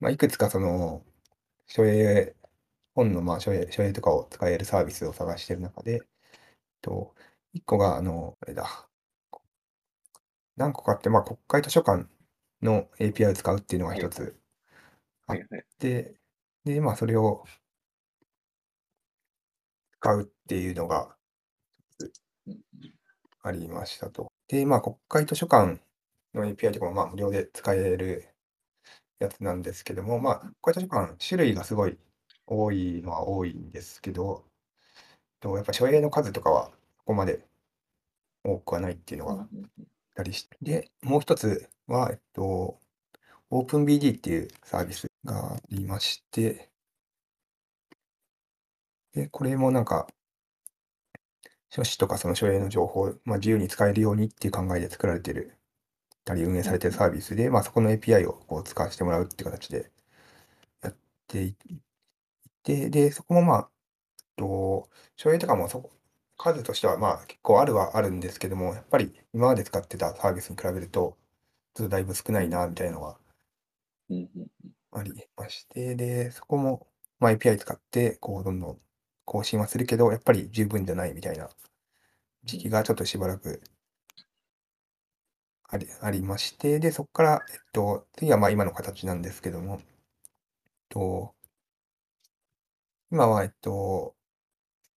[0.00, 1.04] まあ、いくつかその、
[1.66, 2.34] 書影、
[2.94, 6.00] 本のまあ書影、書影とかを使えるサービスを探している中で、えっ
[6.82, 7.14] と、
[7.54, 8.88] 一個が、あの、あれだ、
[10.56, 12.06] 何個かって、まあ、国会図書館
[12.62, 14.38] の API を使うっていうのが一つ
[15.28, 15.38] あっ。
[15.78, 16.19] て、
[16.64, 17.44] で、まあ、それを
[20.00, 21.16] 使うっていうのが
[22.46, 22.60] うん
[23.42, 24.32] ありましたと。
[24.48, 25.80] で、まあ、国会図書館
[26.34, 28.28] の API とかもまあ無料で使える
[29.20, 31.98] やつなんですけども、まあ、国会図書館、種類がすごい
[32.46, 34.44] 多いのは多いんですけど、
[35.40, 37.46] とやっぱ書影の数とかはそこまで
[38.44, 39.48] 多くはないっていうのがあっ
[40.16, 42.78] たりして、で、もう一つは、えっと、
[43.50, 46.70] OpenBD っていうサービスがありまして、
[49.12, 50.08] で、これもなんか、
[51.70, 55.56] 書士とかその書影の情報を、まあ、自由に使えるようにっていう考えで作られてる、
[56.24, 59.90] たり運営されてるサービスで、まあ、そこの API をこう使わせてもらうっていう形で
[60.82, 60.96] やっ
[61.28, 61.54] てい
[62.62, 63.70] て、で、そこもまあ、
[64.36, 65.92] と書影とかもそこ
[66.38, 71.18] 数としてはまあ結構あるはあるんですけども、やっぱり今まで使ってたサービスに比べると、
[71.74, 73.18] ちょっとだいぶ少ないなみたいなのが
[74.10, 74.48] うんうん
[74.92, 76.86] ありまして、で、そこも、
[77.18, 78.80] まあ、API 使って、こう、どんどん
[79.24, 81.48] 更新はするけど、やっぱり十分じゃないみたいな
[82.44, 83.62] 時期がちょっとしばらく
[85.70, 89.84] ありありまして、で、そこから、えっと、次はまあ今の形なんですけども、えっ
[90.90, 91.34] と、
[93.10, 94.14] 今は、えっと、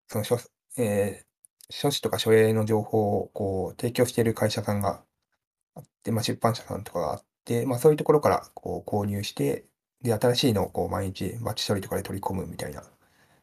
[0.08, 0.38] その書、
[0.78, 1.26] えー
[1.70, 5.04] 書士とか書影の情報をこう提供している会社さんが
[5.74, 9.66] あって、まあ、出版社さんとかがあって、まあ、そういうところからこう購入して、
[10.04, 12.82] で、新しいのをこう毎日バッチ処理とかで取り込むみたいな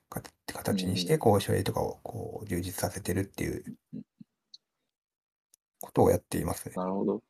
[0.09, 0.21] か
[0.53, 3.63] 形にして、うんこう書影とかをこう充実させてるっていう
[5.81, 6.75] ことをやっていますね。
[6.77, 7.21] なるほど。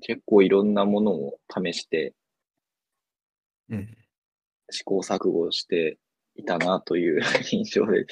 [0.00, 2.14] 結構いろんなものを試して
[3.70, 3.96] うん。
[4.70, 5.98] 試行錯誤して
[6.36, 8.06] いたなという 印象で、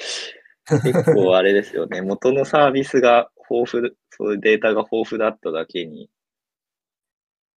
[0.83, 6.12] 結構あれですよね、元のサービスが豊富、そういうデータが豊富だっただけに、結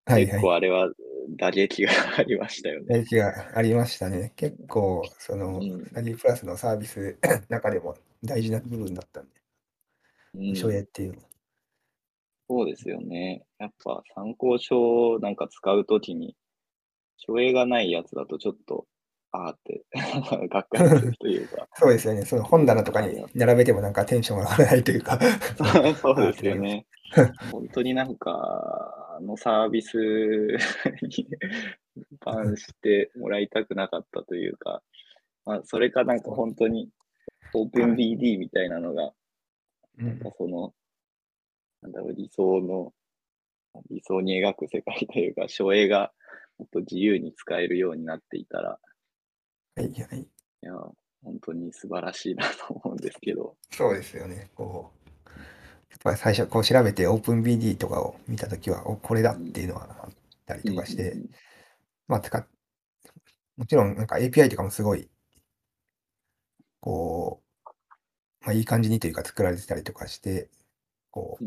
[0.06, 0.40] はいはい。
[0.40, 0.88] 構あれは
[1.36, 2.86] 打撃がありましたよね。
[2.88, 4.32] 打撃がありましたね。
[4.36, 9.30] 結構、その、うんスタディプラスのサービス 中でも大事な部分だったんで、
[10.34, 11.28] うん書影っていうのは。
[12.48, 13.44] そうですよね。
[13.58, 16.36] やっぱ参考書なんか使うときに、
[17.16, 18.86] 書影がないやつだとちょっと、
[19.32, 19.84] あーって、
[20.48, 22.24] がっかりするというか、 そうですよね。
[22.24, 25.18] その本棚とかに並べてもなんかテンションが上がらないというか。
[26.00, 26.86] そうですよね。
[27.50, 29.96] 本当になんか、あのサービス
[31.02, 31.28] に
[32.20, 34.82] バンしてもらいたくなかったというか、
[35.44, 36.90] まあ、それかなんか本当に
[37.54, 39.12] OpenBD みたいなのが、
[39.98, 40.74] うんなんかその、
[41.80, 42.92] なんだろう、理想の、
[43.88, 46.12] 理想に描く世界というか、書影が
[46.58, 48.78] もっと自由に使えるようになっていたら、
[49.74, 50.20] はいはい。
[50.20, 50.26] い
[50.60, 50.72] や、
[51.22, 53.56] 本当に素晴らしいなと思うんですけど。
[53.70, 54.50] そうですよね。
[54.54, 55.05] こう、
[56.04, 60.10] やっぱ最初こう調べて OpenBD とかを見たときは、お、これだっていうのはあっ
[60.44, 61.16] たりとかして、
[62.06, 62.46] まあ、使っ、
[63.56, 65.08] もちろんなんか API とかもすごい、
[66.80, 67.70] こう、
[68.44, 70.50] まあ、いい感じにというか作られてたりとかして、
[71.10, 71.44] こう、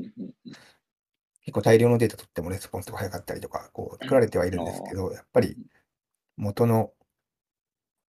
[1.46, 5.56] 結構大量のデータ取ってもレスポンスとか早かったりとか、こう作られてはいるんですけど、やっぱり
[6.36, 6.92] 元の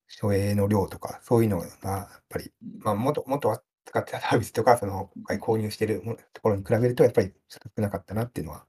[0.09, 8.64] 書影の量とか、そういうのがやっぱり、まあ、元元は使ってたサービスとか、その今回購入してるものところに比べると、やっぱり少なかったなっていうのは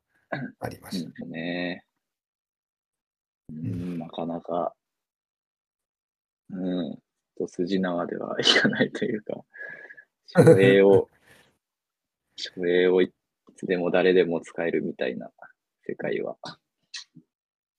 [0.60, 1.12] ありました。
[1.24, 1.86] うんね。
[3.52, 4.74] うん、なかなか、
[6.50, 6.98] うん、
[7.38, 9.36] 一筋縄ではいかないというか、
[10.26, 11.08] 書影を、
[12.36, 13.14] 書影をい
[13.56, 15.32] つでも誰でも使えるみたいな
[15.84, 16.36] 世界は。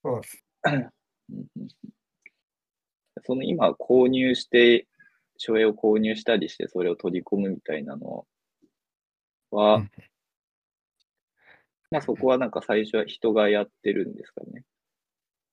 [0.01, 0.45] そうです。
[3.25, 4.87] その今購入して、
[5.43, 8.25] 書影を購入したりして、それを取り込むみたいなの
[9.51, 9.91] は、うん。
[11.91, 14.63] まあそこはなんか最初は人がやってるんですかね。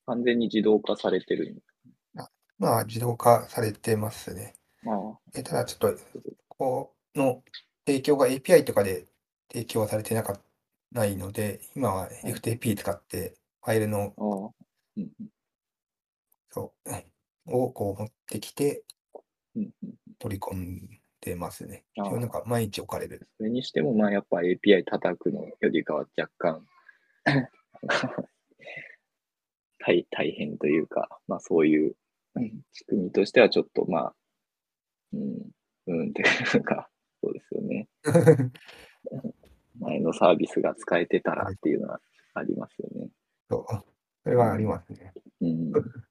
[0.07, 1.71] 完全に自動化されてるんです
[2.61, 4.55] まあ、自動化されてますね。
[4.83, 4.99] まあ、
[5.35, 5.99] えただちょっと、
[6.47, 7.43] この
[7.87, 9.07] 提供が API とかで
[9.51, 10.39] 提供はされてなか
[10.93, 14.15] ないので、今は FTP 使ってファイルの、
[14.97, 15.11] うん
[16.51, 16.91] そう、
[17.47, 18.83] をこう持ってきて
[19.57, 19.71] うん
[20.19, 21.85] 取り込んでますね。
[21.99, 23.29] ああ一応なんか毎日置かれる。
[23.37, 26.67] それにしても、まあやっぱ API 叩くのよりかは若干
[29.79, 31.97] 大大変というか、まあそういう
[32.35, 34.15] うん仕組みとしてはちょっとまあ、
[35.13, 35.51] うん、
[35.87, 36.25] うんってい
[36.59, 36.91] うか、
[37.23, 37.89] そうですよね。
[39.81, 42.01] 前のサービスが使えてたらっていうのは
[42.35, 43.09] ありますよね。
[43.49, 43.67] そう、
[44.23, 45.13] それはありますね。
[45.41, 45.73] うん。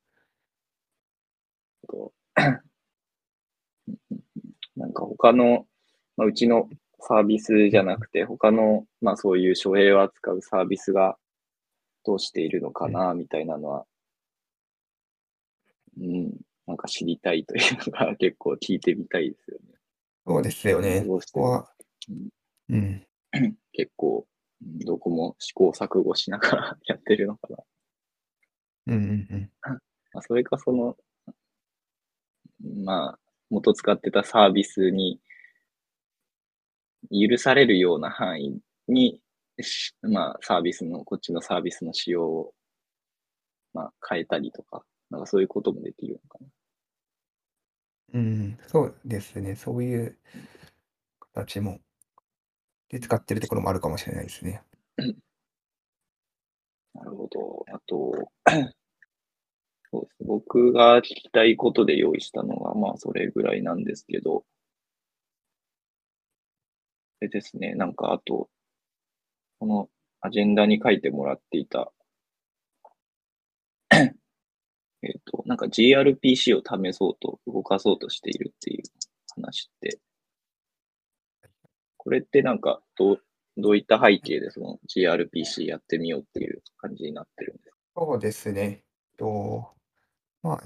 [1.88, 2.13] と
[4.80, 5.65] なんか他の、
[6.15, 6.70] まあ、うちの
[7.02, 11.18] サービスじゃなくて、他の、まあそういう書影を扱うサービスが
[12.06, 13.86] どうしているのかな、みたいなのは、
[16.00, 16.32] うん、
[16.65, 19.76] なんか知りたいというのが 結構聞いてみたいですよね。
[20.26, 21.02] そうですよね。
[21.02, 21.32] どうして？
[21.34, 21.74] ここは
[22.10, 23.08] うん、うん。
[23.74, 24.26] 結構、うん
[24.62, 27.58] どこも試行錯誤しながら やってるのかな。
[28.88, 29.52] うんうんうん。
[30.12, 30.98] まあ、それかその、
[32.60, 35.19] まあ、元使ってたサービスに
[37.12, 39.21] 許されるような範囲に、
[39.62, 42.53] しまあ、サービスの、こっちのサービスの仕様を、
[43.73, 46.47] まあ、変えたりとか、なんかそういうこともできるのかな。
[48.13, 49.55] うん、そうですね。
[49.55, 50.17] そういう
[51.33, 51.79] 形も、
[52.89, 54.63] で使ってるところもあるかもしれないですね。
[56.95, 57.65] なるほど。
[57.71, 58.31] あと、
[59.91, 60.23] そうです。
[60.23, 64.45] 僕が聞きたいことで用意したのが、まあ、それぐらいなんですけど、
[67.19, 68.49] でですね、なんか、あと、
[69.60, 69.89] この
[70.21, 71.91] アジェンダに書いてもらっていた、
[73.91, 74.06] え
[75.17, 78.84] っと、なんか gRPC を試そうと、動かそうとしているっていう
[79.36, 79.99] 話って、
[81.97, 83.23] これってなんか、どう、
[83.58, 87.78] どういった背景でその gRPC やってみようっていう感じになってるんですか？
[87.97, 88.84] そうですね。
[89.17, 89.73] と、
[90.43, 90.63] まあ、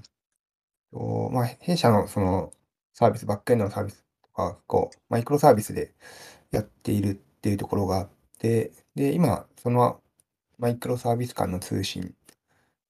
[0.92, 2.54] とまあ、弊社のその
[2.94, 5.94] サービス、バックエンドのサービスとか、こう、マイクロサービスで
[6.52, 8.10] やっているっていうところがあっ
[8.40, 10.02] て、で、今、その
[10.60, 12.16] マイクロサービス間の通信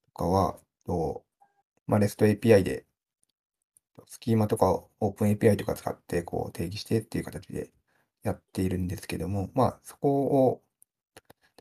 [0.07, 1.23] とかは、と
[1.87, 2.85] まあ、REST API で、
[4.07, 7.71] スキーマとかを OpenAPI とか使ってこう定義してっていう形で
[8.23, 10.61] やっているんですけども、まあ、そこを、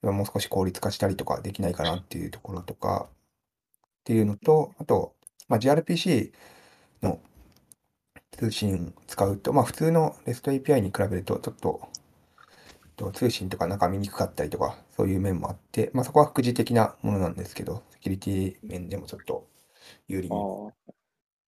[0.02, 3.08] 例えばもう少し効率化したりとかできないかなっていうところとか、
[4.02, 5.14] っていうのと、あと、
[5.48, 6.32] まあ、gRPC
[7.02, 7.20] の
[8.32, 11.80] 通信を使うと、まあ、普通の REST API に比べると、ちょっと、
[12.86, 19.48] えっと通信とかなんか見にくかったりとか、そういう面もあって、まあ、そこは副次的なものなんですけど、セキュリティ面でもちょっと
[20.08, 20.72] 有利にあ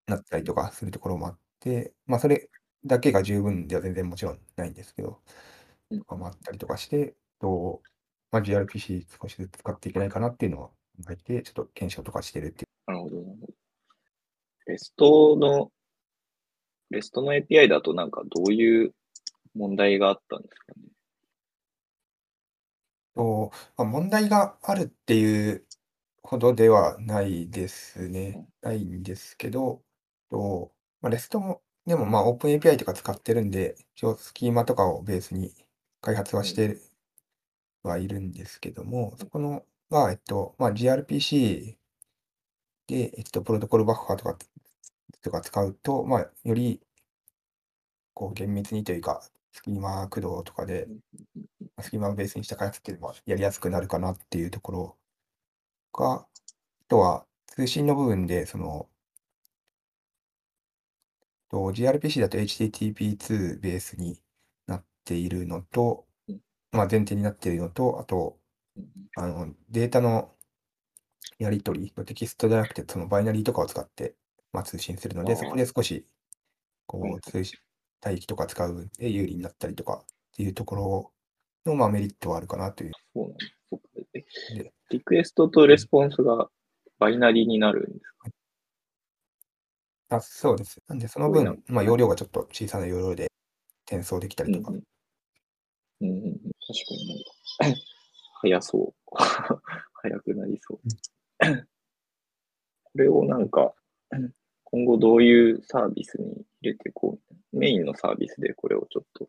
[0.07, 2.51] なったりとかするところもあって、まあ、それ
[2.85, 5.21] だけが十分では全然もちろんないんですけど、
[5.91, 6.01] うん。
[6.01, 7.83] とかもあったりとかして、と
[8.31, 10.71] まあ、gRPC 少しずつ使っていけないかなっていうのを
[11.03, 13.53] 考えて、ちょっと検証とかしてるっていあ、なるほど、なるほど。
[14.67, 15.71] レストの、
[16.91, 18.95] レストの API だとなんかどういう
[19.55, 20.83] 問題があったんですかね？
[23.15, 25.65] うと、まあ、問題があるっていう
[26.23, 28.47] ほどではないですね。
[28.63, 29.83] ないんですけど、
[30.31, 35.53] とまあ、レストも、でもまあ OpenAPI とか使ってるんで、一応スキーマとかをベースに
[36.01, 36.79] 開発はして
[37.83, 39.65] はいるんですけども、そこの
[39.95, 41.77] が、えっと、まあ、gRPC
[42.87, 44.37] で、えっと、プロトコルバッファーとか
[45.23, 46.81] とか使うと、まあ、より
[48.13, 49.23] こう厳密にというか、
[49.53, 50.89] スキーマ駆動とかで、
[51.81, 54.97] スキーマをベースにした開発っていうのはやりやすくなるかなっていうところ
[55.93, 56.27] が、あ
[56.89, 58.89] とは通信の部分で、その、
[61.51, 64.21] と gRPC だと HTTP2 ベースに
[64.67, 66.07] なっているのと、
[66.73, 68.39] まあ、前提になっているのと、あと、
[69.17, 70.35] あのデータの
[71.39, 74.15] やり取り、テキストじゃなくて、そのバイナリーとかを使って、
[74.53, 76.07] まあ、通信するので、そこで少し
[76.87, 77.13] こはい。
[77.15, 77.59] う通信
[78.07, 80.07] 帯域とか使う上で有利になったりとかっ
[80.37, 81.13] ていうところ
[81.65, 82.93] の、まあ、メリットはあるかなという。
[83.15, 83.39] そうなん
[84.13, 84.55] です。
[84.55, 86.49] でリクエストとレスポンスが
[86.99, 88.03] バイナリーになるんです
[90.11, 90.17] か？
[90.17, 90.83] あそうです。
[90.87, 93.29] なんで、その分、まあ、容量がちょっと小さな容量で
[93.87, 94.83] 転送できたりとか、うん
[96.03, 96.35] うん。
[96.35, 96.45] 確
[97.61, 97.75] かに
[98.45, 99.17] 早そう。
[99.95, 100.81] 早くなりそう。
[102.85, 103.75] これをなんか、
[104.65, 107.19] 今後どういうサービスに入れてこ
[107.53, 109.29] う、メインのサービスでこれをちょっと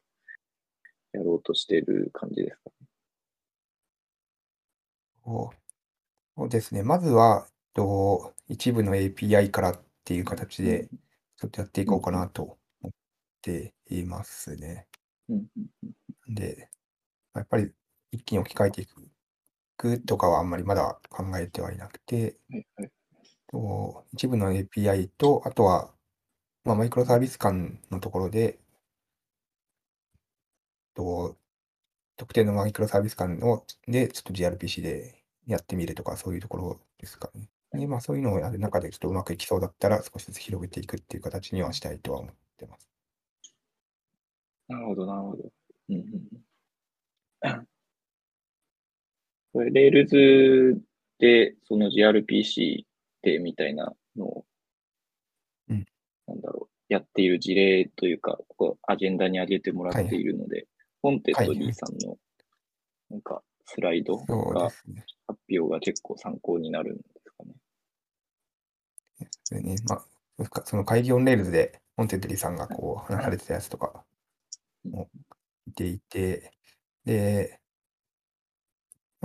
[1.13, 2.71] やろうとしてる感じですか？
[5.23, 5.57] そう
[6.37, 6.83] そうですね。
[6.83, 10.89] まずは、と一部の API からっていう形で、
[11.37, 12.93] ちょっとやっていこうかなと思っ
[13.41, 14.87] ていますね。
[15.29, 15.67] うんうん
[16.27, 16.69] うんで、
[17.35, 17.71] やっぱり
[18.15, 18.87] 一気に置き換えてい
[19.77, 22.91] くとかはあんまりまだ考えてはいなくて、はいはい
[23.47, 25.93] と一部の API と、あとは、
[26.65, 28.59] まあ、マイクロサービス間のところで、
[30.95, 31.35] と
[32.17, 37.49] 特定のマイクロサービス間をで、ちょっと gRPC でやってみるとか、そういうところですかね。
[37.73, 42.89] で、まあ、そういうのをやる中で、ちょっとうまくいきそうだったら、少しずつ広げていくっていう形にはしたいとは思ってます。
[44.67, 45.43] なるほど、なるほど。
[45.89, 46.03] うんうん
[47.43, 47.67] うん
[49.55, 50.81] これ、 Rails
[51.17, 52.83] で、その gRPC
[53.21, 54.45] でみたいなのを、
[55.69, 55.85] うん
[56.27, 60.67] なんだろう、やっている事例というか、ここアジェンダに上げてもらっているので、
[61.01, 62.17] Wantedly さんの、
[63.09, 64.69] なんか、スライドそうが。
[65.25, 67.53] 発表が結構参考になるんですかね。
[69.51, 74.03] でね、まあ、その Kaigi on Rails で、 Wantedly さんがこう話されてたやつとか
[74.91, 75.07] を
[75.65, 76.51] 見ていて、
[77.05, 77.61] で、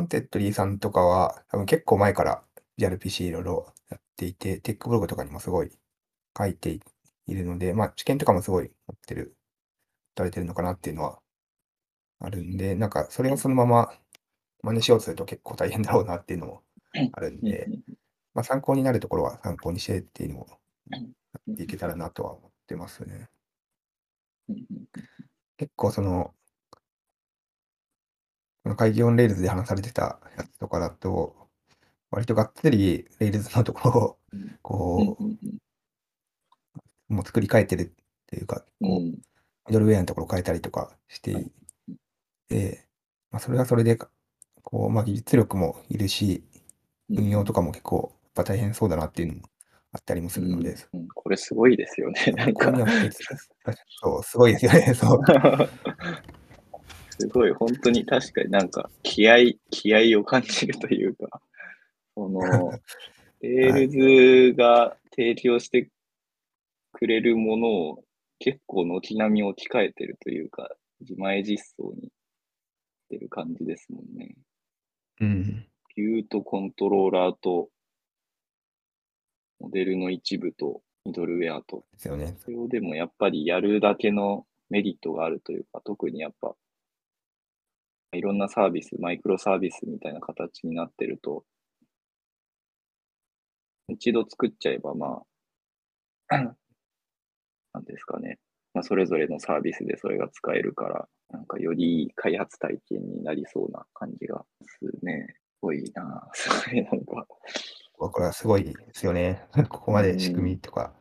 [0.01, 2.43] Wantedly さんとかは、多分結構前から
[2.79, 5.71] gRPC いろいろやっていて、テックブログとかにもすごい
[6.37, 6.81] 書いて
[7.27, 9.37] いるので、まあ、知見とかもすごい持ってる、
[10.17, 11.19] されてるのかなっていうのは
[12.19, 13.93] あるんで、なんかそれをそのまま
[14.63, 16.63] 真似しようとすると結構大変だろうなっていうのも
[17.13, 17.41] あるんうん。
[17.43, 17.69] で、
[18.33, 20.47] まあ、参考になるところは参考にしてっていうのを
[20.91, 20.99] や
[21.53, 23.29] っていけたらなとは思ってますね。
[25.59, 26.33] 結構その
[28.77, 31.37] Kaigi on Rails で話されてたやつとかだと、
[32.11, 34.19] 割とがっつり Rails のところを
[34.63, 35.25] こう
[37.11, 37.87] もう作り変えてるっ
[38.27, 39.21] ていうか、こう、ミ
[39.71, 41.51] ドルウェアのところを変えたりとかしてはいい
[42.49, 42.87] て、
[43.31, 43.99] まあ、それはそれで、
[44.63, 46.45] こう、まあ、技術力もいるし、
[47.11, 49.41] 運用とかも結構、やっぱ大変そうだなっていうのも
[49.93, 52.33] あったりもするので、うんうんこれすごいですよね。
[52.37, 52.73] なんか
[54.03, 54.95] そう、すごいですよね。
[54.95, 55.21] そう。
[57.21, 61.43] すごい、本当に確かになんか気合、気合を感じるというか、
[62.17, 62.41] その、
[63.43, 65.91] Rails が提供して
[66.93, 68.05] くれるものを
[68.39, 72.11] 結構軒並み置き換えてるというか、自前実装にし
[73.11, 74.35] てる感じですもんね。
[75.21, 75.67] うん。
[75.95, 77.69] ビューとコントローラーと、
[79.61, 82.35] モデルの一部とミドルウェアと、ですよね。
[82.39, 86.55] それをでもやっぱりやるだけのメリットがあるというか、特にやっぱ、
[88.13, 91.45] いろんなサービス、マイクロサービスみたいな形になってると、
[93.89, 95.23] 一度作っちゃえば、ま
[96.29, 96.39] あ、
[97.73, 98.39] なんですかね。
[98.75, 105.27] まあ、それぞれのサービスでそれが使えるから、なんかよりいい開発体験になりそうな感じがするね。
[105.29, 107.27] すごいな すごいなんか、
[107.97, 109.47] これはすごいですよね。
[109.69, 110.95] ここまで仕組みとか。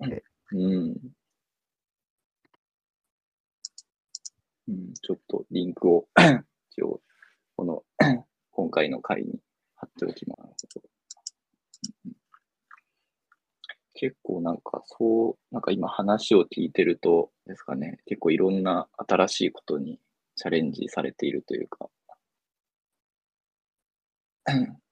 [0.00, 0.96] うん。
[4.66, 6.08] うん、ちょっとリンクを
[6.74, 7.00] 一応、
[7.56, 7.84] この
[8.50, 9.38] 今回の回に
[9.76, 10.68] 貼っておきます。
[13.96, 20.00] 結構なんかそう、なんか今話を聞いてるとですかね、結構いろんな新しいことに
[20.34, 21.88] チャレンジされているというか、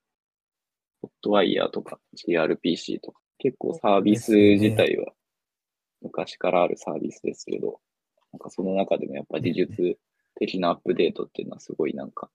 [1.03, 5.13] ホットワイヤーとか GRPC とか、結構サービス自体は
[6.01, 7.81] 昔からあるサービスですけど、
[8.33, 9.99] なんかその中でもやっぱ技術
[10.35, 12.31] 的なアップデートっていうのはすごいなんか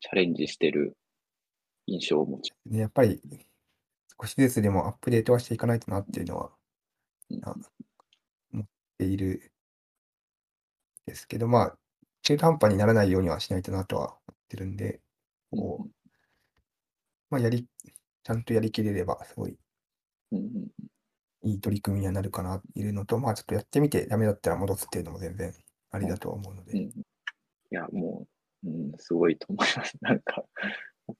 [0.00, 0.96] チャレンジしてる
[1.86, 3.20] 印象を持ちでやっぱり、
[4.20, 6.50] 少しずつでもアップデートはしていかないとなっていうのは、
[7.30, 7.44] うん。
[7.44, 7.54] あ
[8.52, 8.66] 思っ
[8.98, 9.52] ている
[11.06, 11.78] ですけど、まあ、
[12.22, 15.00] 中途半端にならないようにはしないとなとは思ってるんで、
[15.50, 15.90] こう、
[17.30, 17.66] まあ、やり、
[18.22, 19.56] ちゃんとやりきれれば、すごい
[20.32, 20.68] うんうん
[21.42, 25.54] いい取り組みにはなるかな、いるのと、まあ、ちょっとやってみて、ダメだったら戻すっていうのも全然
[25.90, 26.90] ありだと思うので、い
[27.70, 28.26] や、も
[28.64, 29.96] う、うん、すごいと思います。
[30.02, 30.44] なんか、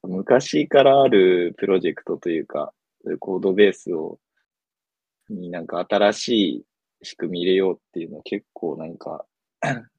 [0.03, 2.73] 昔からあるプロジェクトというか、
[3.21, 4.19] コードベースを、
[5.29, 6.65] になんか新しい
[7.03, 9.27] 仕組み入れようっていうのは結構なんか、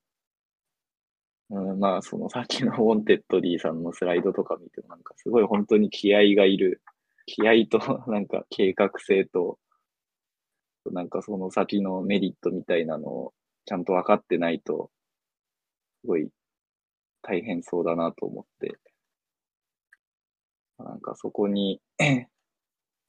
[1.51, 6.81] うん、まあ、そのさっきのウォンテッド D さんのスライドとか見てもなんかすごい本当に気合がいる。
[7.25, 9.59] 気合となんか計画性と、
[10.91, 13.33] なんかその先のメリットみたいなのを
[13.65, 14.91] ちゃんと分かってないと、
[16.01, 16.29] すごい
[17.21, 18.77] 大変そうだなと思って、
[20.77, 21.81] なんかそこに、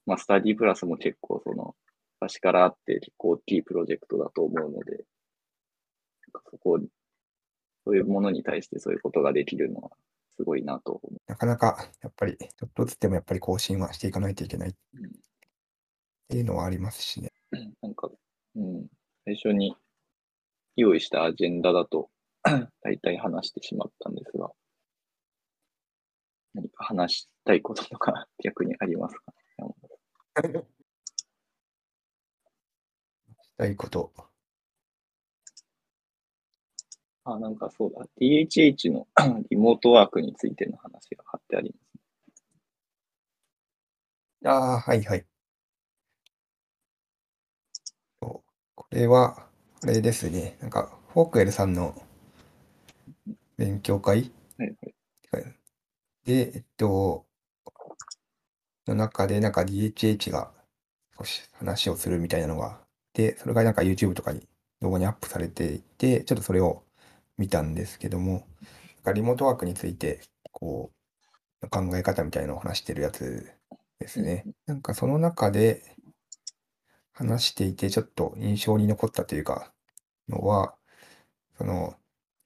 [0.05, 1.75] まあ、スタディプラスも結構その、
[2.19, 5.05] 昔からあって結構大きいプロジェクトだと思うので、
[6.49, 6.79] そこ、
[7.85, 9.89] そういうものに対してそういうことができるのは
[10.37, 14.69] すごいなと思なかなかやっぱり、ちょっとずつでもやっぱり更新はしていかないといけない。
[14.69, 15.11] っうん。
[16.29, 17.31] ていうのはありますしね。
[17.51, 17.57] う。
[17.81, 18.09] なんか、
[18.55, 18.87] うん、
[19.25, 19.75] 最初に
[20.75, 22.09] 用意したアジェンダだと、
[22.83, 24.51] 大体話してしまったんですが、
[26.53, 29.33] 何か話したいこととか逆にありますか？
[33.43, 34.11] したいこと。
[37.23, 38.05] あ、なんかそうだ。
[38.19, 39.07] DHH の
[39.49, 41.91] リモートワークについての話が貼ってあります。
[44.45, 45.25] ああ、はいはい。
[48.75, 49.50] これは、
[49.83, 50.57] あれですね。
[50.61, 51.95] なんか、フォークエルさんの
[53.57, 54.31] 勉強会？
[54.57, 54.75] はい
[55.31, 55.45] はい。
[56.25, 57.27] で、えっと、
[58.87, 60.51] の中で、なんか DHH が
[61.17, 64.47] 少し話をするみたいなのがあって、それがなんか YouTube とかに
[64.81, 66.83] 動画にアップされていて、ちょっとそれを
[67.37, 68.47] 見たんですけども、
[68.97, 70.21] なんかリモートワークについて、
[70.51, 70.91] こ
[71.63, 73.51] う、考え方みたいなのを話してるやつ
[73.99, 74.45] ですね。
[74.67, 75.83] なんかその中で
[77.21, 79.71] 話していて、ちょっと印象に残ったというか、
[80.27, 80.75] のは、
[81.57, 81.95] その、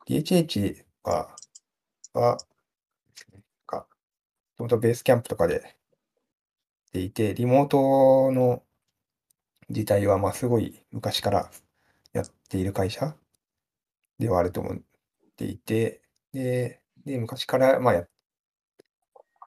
[0.08, 1.36] DHH は、
[2.14, 2.38] は、
[3.32, 3.88] なんか、も
[4.58, 5.78] ともとベースキャンプとかで
[6.88, 8.64] していて、リモートの
[9.70, 11.52] 自体は、まあ、すごい昔から
[12.14, 13.16] やっている会社
[14.20, 14.78] ではあると思っ
[15.38, 16.02] ていて、
[16.34, 18.10] で、で昔から、まあ、やっ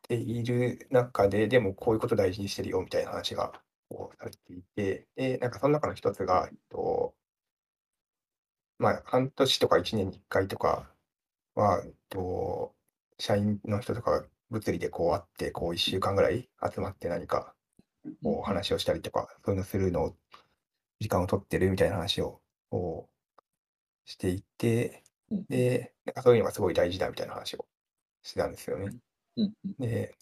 [0.09, 3.53] ている中で、でもこういうこと大事にしてるよみたいな話が
[3.89, 7.14] こうされていて、で、なんかその中の一つが、えっと、
[8.78, 10.89] まあ、半年とか1年に1回とか
[11.55, 12.74] は、えっと、
[13.18, 17.55] 社員の人とかが物理でこう会って、こう1週間ぐらい集まって何か
[18.22, 20.16] こう話をしたりとか、そういうのするのを、
[21.01, 25.47] 時間を取ってるみたいな話をこうしていて、うん。
[25.49, 27.66] で、なんかそういうのがすごい大事だみたいな話を
[28.22, 28.97] してたんですよね。
[29.36, 29.55] うん。
[29.78, 30.16] で、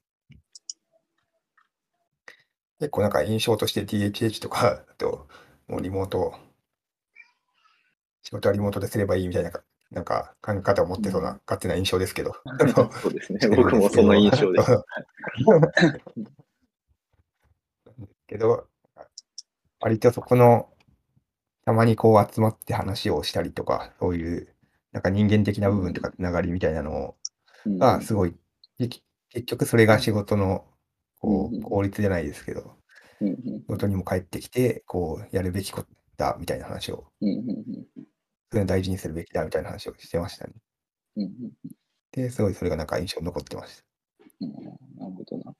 [2.79, 5.27] 結構なんか印象として DHH とかだと、
[5.68, 6.35] もうリモート、
[8.22, 9.51] 仕事はリモートですればいいみたいな、
[9.91, 12.35] なんか考え方を持ってそうな勝手な印象ですけど。
[13.03, 13.39] そうですね。
[13.57, 14.72] 僕もその印象です。
[18.27, 18.66] けど、
[19.81, 20.68] 割とそこの、
[21.64, 24.55] たまにこう集まって話をしたりとか、そういう、
[24.93, 27.16] なんか人間的な部分とかつながりみたいなの
[27.64, 28.37] うんが、すごい、
[28.79, 29.01] 結
[29.31, 30.64] 結局それが仕事の
[31.21, 32.61] こう効率じゃないですけど、
[33.21, 35.89] うんうん仕事にも返ってきて、こう、やるべきこと
[36.19, 37.07] だみたいな話を、
[38.51, 40.53] それを大事にするべきだみたいな話をしてましたね。
[42.12, 43.85] で、すごいそれがなんか印象に残ってました。
[44.41, 44.53] うん
[44.99, 45.55] なるほどな。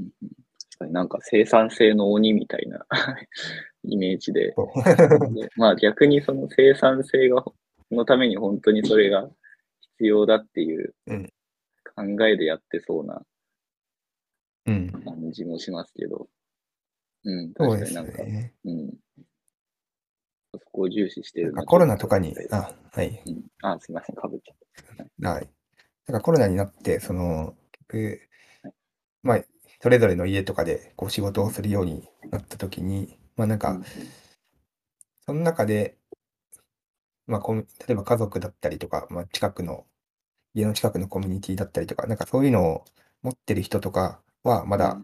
[0.00, 2.86] うんなんか生産性の鬼みたいな
[3.82, 4.54] イメージで、で
[5.56, 7.44] まあ逆にその生産性が
[7.90, 9.28] のために本当にそれが
[9.80, 11.32] 必要だっていううん
[11.96, 13.24] 考えでやってそうなうん。
[15.04, 16.28] 感じもしますけど、
[17.24, 18.54] うん、そうです確かになんか、ね。
[18.64, 18.90] うん、
[20.54, 23.22] そこを重視してるコロナとかにあ、はい。
[23.26, 24.56] うん、あ、すみません、かぶっちゃっ
[25.22, 25.30] た。
[25.30, 25.42] はい。
[25.42, 28.28] だからコロナになって、その、結局、
[29.22, 29.44] まあ、
[29.80, 33.80] それぞれの家とかでこう仕事をするようになったときに、まあなんか、
[35.26, 35.96] その中で、
[37.26, 39.86] まあ、例えば家族だったりとか、まあ、近くの、
[40.54, 42.84] 家の近くのコミュニティだったりとか、なんかそういうのを
[43.22, 45.00] 持ってる人とかは、まだ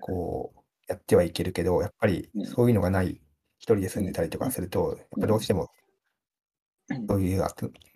[0.00, 2.46] こう、やってはいけるけど、やっぱりうん。
[2.46, 3.20] そういうのがない、
[3.58, 5.70] 一人で住んでたりとかすると、やっぱどうしても
[7.08, 7.42] そういう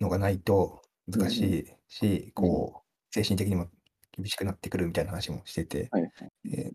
[0.01, 3.67] のがないと難しいし、こう、精神的にも
[4.11, 6.11] 厳しくなってくるみたいな話もしてて、はい、
[6.51, 6.71] え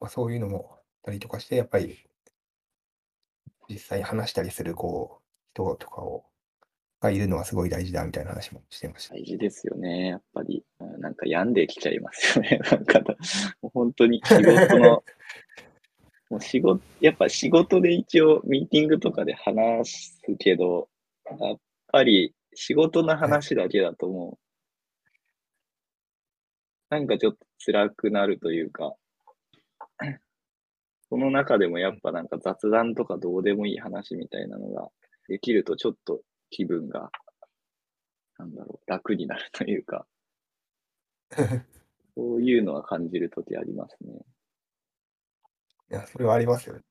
[0.00, 1.98] まあ、そういうのもあったりとかして、やっぱり
[3.68, 5.24] 実際話したりするこう
[5.54, 6.24] 人とかを
[7.00, 9.14] がいるのはすごい大事だみたいな話もしてました。
[9.14, 10.08] 大事ですよね。
[10.08, 12.60] やっぱり、うんなんか病んできちゃいますよね。
[12.70, 13.00] なんか、
[13.72, 15.02] 本当に仕事の、
[16.28, 20.88] もう仕事、やっぱ仕事で一応ミーティングとかで話すけど、
[21.40, 24.38] やっぱり仕事の話だけだとも
[26.90, 28.94] う、なんかちょっと辛くなるというか、
[31.08, 34.88] その中でもやっぱなんか雑談とかどうでもいい話みたいなのが
[35.28, 36.20] できるとちょっと
[36.50, 37.10] 気分が、
[38.38, 40.06] なんだろう、楽になるというか、
[42.16, 44.12] そういうのは感じるときありますね。
[45.90, 46.82] いや、それはありますよね。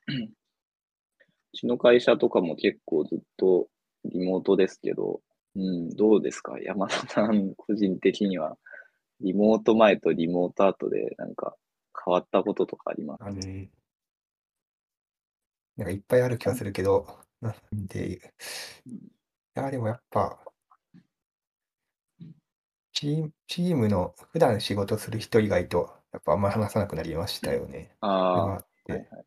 [1.54, 3.68] うちの会社とかも結構ずっと
[4.06, 5.22] リモートですけど、
[5.56, 6.60] うん、どうですか？
[6.60, 8.58] 山田さん個人的には、
[9.20, 11.56] リモート前とリモート後でなんか
[12.06, 13.24] 変わったこととかあります？
[13.24, 13.36] あの
[15.78, 17.08] なんかいっぱいある気がするけど、
[17.42, 18.20] なんで、
[18.86, 18.92] い
[19.54, 20.40] や、でもやっぱ、
[22.94, 27.96] チームチームの普段仕事する人以外と、やっぱあんまり話さなくなりましたよね。
[28.02, 29.26] ああ、はいはい。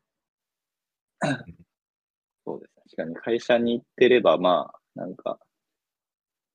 [2.45, 2.73] そうです。
[2.95, 5.39] 確かに会社に行ってれば、まあ、なんか、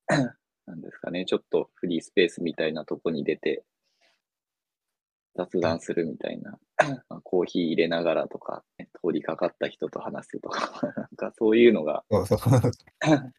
[0.65, 3.63] なんですかね、ちょっとフリースペースみたいなとこに出て、
[5.35, 6.57] 雑談するみたいな、
[7.09, 12.39] まあコーヒー入れながらとか、ね通りかかった人と話すとか、 なんかそういうのがそうそう。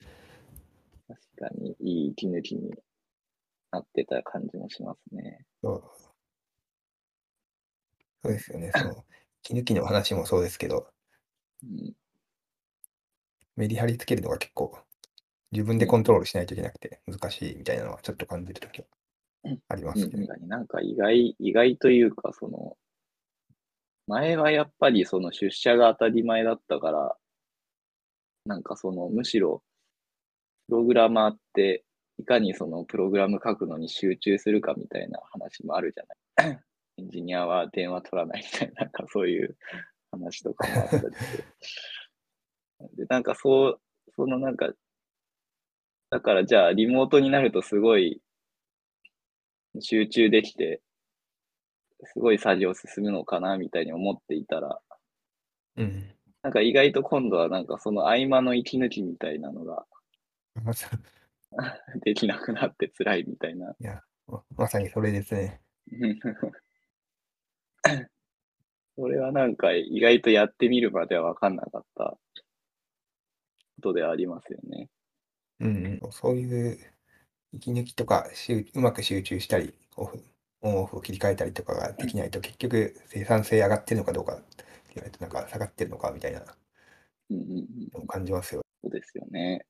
[1.40, 2.70] 確かにいい息抜きに
[3.72, 5.44] なってた感じもしますね。
[5.62, 5.82] そう。
[8.22, 8.70] そうですよね。
[8.76, 9.04] その、
[9.42, 10.92] 息抜きの話もそうですけど、
[11.62, 11.94] うん、
[13.56, 14.78] メリハリつけるのが結構、
[15.52, 18.86] 自分でコントロールしないといけなくて難しいみたいなのはちょっと感じるときは
[19.68, 20.10] ありますね。
[20.14, 20.30] うん。
[20.30, 22.76] うんなんか意外、意外というか、その、
[24.06, 27.16] 前はやっぱりその出社が当たり前だったから、
[28.44, 29.62] なんかその、むしろ、
[30.70, 31.84] プログラマーって、
[32.16, 36.04] いかにそのプログラム書くのに集中するかみたいな話もあるじゃ
[36.46, 36.60] ない。
[36.98, 39.56] エンジニアは電話取らないみたいな、なんかそういう
[40.12, 41.44] 話とかもあったりして。
[42.98, 43.80] で、なんかそう、
[44.14, 44.72] そのなんか、
[46.10, 48.22] だからじゃあリモートになるとすごい
[49.80, 50.82] 集中できて、
[52.04, 54.80] すごい作業進むのかなみたいに思っていたら、
[55.76, 56.14] うん。
[56.42, 59.84] なんか意外と今度はなんかその合間の息抜きみたいなのが
[60.64, 60.90] ま さ
[62.04, 63.74] できなくなって辛いみたいな。
[63.80, 65.60] いや、ままさにそれですね。
[68.96, 72.18] それはなんか意外とやってみるまでは分かんなかったこ
[73.80, 74.90] とではありますよね。
[75.60, 76.78] うんうん、そういう
[77.52, 80.22] 息抜きとかしゅうまく集中したり、オフ、
[80.62, 86.44] オンオフを切り替えたりとかができないと、結局生産性上がってるのかどうかって言われると、なんか下がってるのかみたいな
[87.30, 88.62] のを感じますよ。
[88.82, 89.66] そうですよね。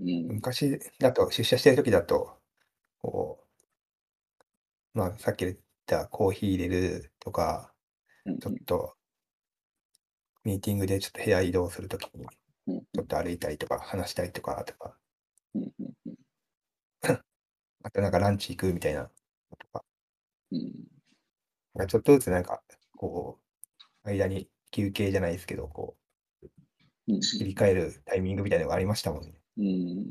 [0.00, 2.38] うん、昔だと、出社してる時だと、
[3.02, 3.40] こ
[4.94, 7.72] う、まあ、さっき言ったコーヒー入れるとか、
[8.26, 8.96] うんちょっと、
[10.44, 12.24] ミーティングでちょっと部屋移動するときに、
[12.68, 14.96] うんちょっと歩いたりとか、話したりとか、とか、
[15.54, 16.14] うんうんうん。
[17.84, 19.10] あとなんかランチ行くみたいな。
[19.58, 19.84] とか、
[20.52, 20.72] うん。
[21.74, 22.62] なんかちょっとずつなんか、
[22.96, 23.38] こ
[24.04, 25.96] う、間に休憩じゃないですけど、こ
[27.08, 27.16] うん。
[27.16, 29.34] う、切り替えるタイミングみたいなのがありましたもんね。
[29.58, 30.10] うん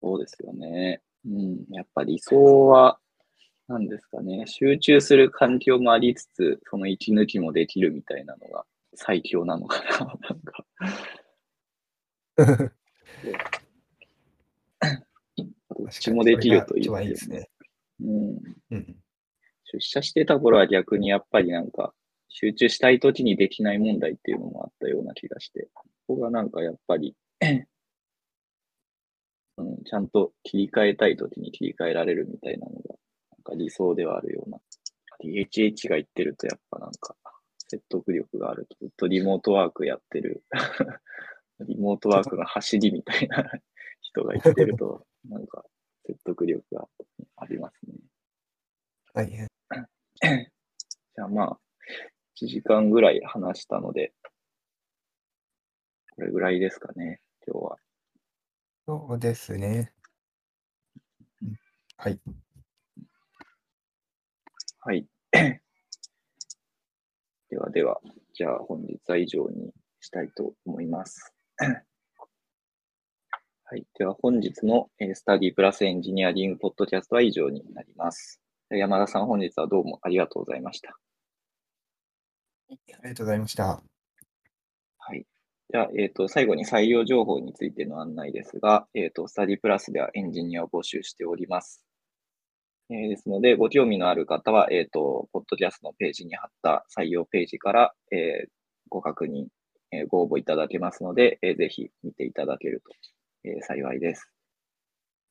[0.00, 1.02] そうですよね。
[1.26, 2.98] うん、やっぱり理想は、
[3.66, 10.64] 何ですかね、集中する環境もありつつ、その息抜きもできるみたいなのが最強なのかな、なんか。
[15.76, 17.50] どっちもできるといい一番いいですすね。
[18.00, 18.38] うん。
[18.70, 18.96] うん。
[19.64, 21.92] 出社してた頃は逆にやっぱりなんか、
[22.28, 27.14] 集中したい時にできない問題っていうのもあったような気がして、ここがなんかやっぱり、
[29.58, 32.94] うん、ちゃんと切り替えたい時に切り替えられるみたいなのが、
[33.32, 34.58] なんか理想ではあるような。
[35.20, 37.16] DHH が言ってるとやっぱなんか、
[37.68, 40.42] 説得力があると、ずっとリモートワークやってる、
[41.60, 43.44] リモートワークの走りみたいな
[44.00, 45.64] 人が言ってると、なんか
[46.06, 46.88] 説得力が
[47.36, 47.94] ありますね。
[49.12, 49.30] はい。
[49.30, 51.60] じゃあまあ、
[52.40, 54.14] 1時間ぐらい話したので、
[56.14, 57.20] これぐらいですかね、
[57.50, 57.76] 今日は。
[58.86, 59.92] そうですね。
[61.42, 61.56] うん
[61.96, 62.20] はい。
[64.80, 65.06] はい。
[67.48, 68.00] ではでは、
[68.34, 71.32] じゃあ本日は以上にしたいと思います。
[73.64, 73.86] はい。
[73.98, 78.40] では本日のえースタディプラスエンジニアリングポッドキャストは以上になります。
[78.70, 80.98] 山田さん、本日はどうもありがとうございました。
[82.70, 83.97] ありがとうございました。
[85.70, 91.84] じゃあ、えっ、と、最後に採用情報についての案内ですが、えっ、と、スタディプラスではエンジニアを募集しております。
[92.90, 98.46] えーですので、ご興味のある方は、えっ、と、ポッドキャストのページに貼った採用ページから、え
[98.88, 99.48] ご確認、
[99.92, 102.90] えご応募いただけますので、えーぜひ見ていただけると、
[103.44, 104.32] え幸いです。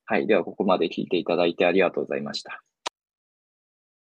[0.06, 0.28] はい。
[0.28, 2.62] では、ここまで聞いていただいてありがとうございました。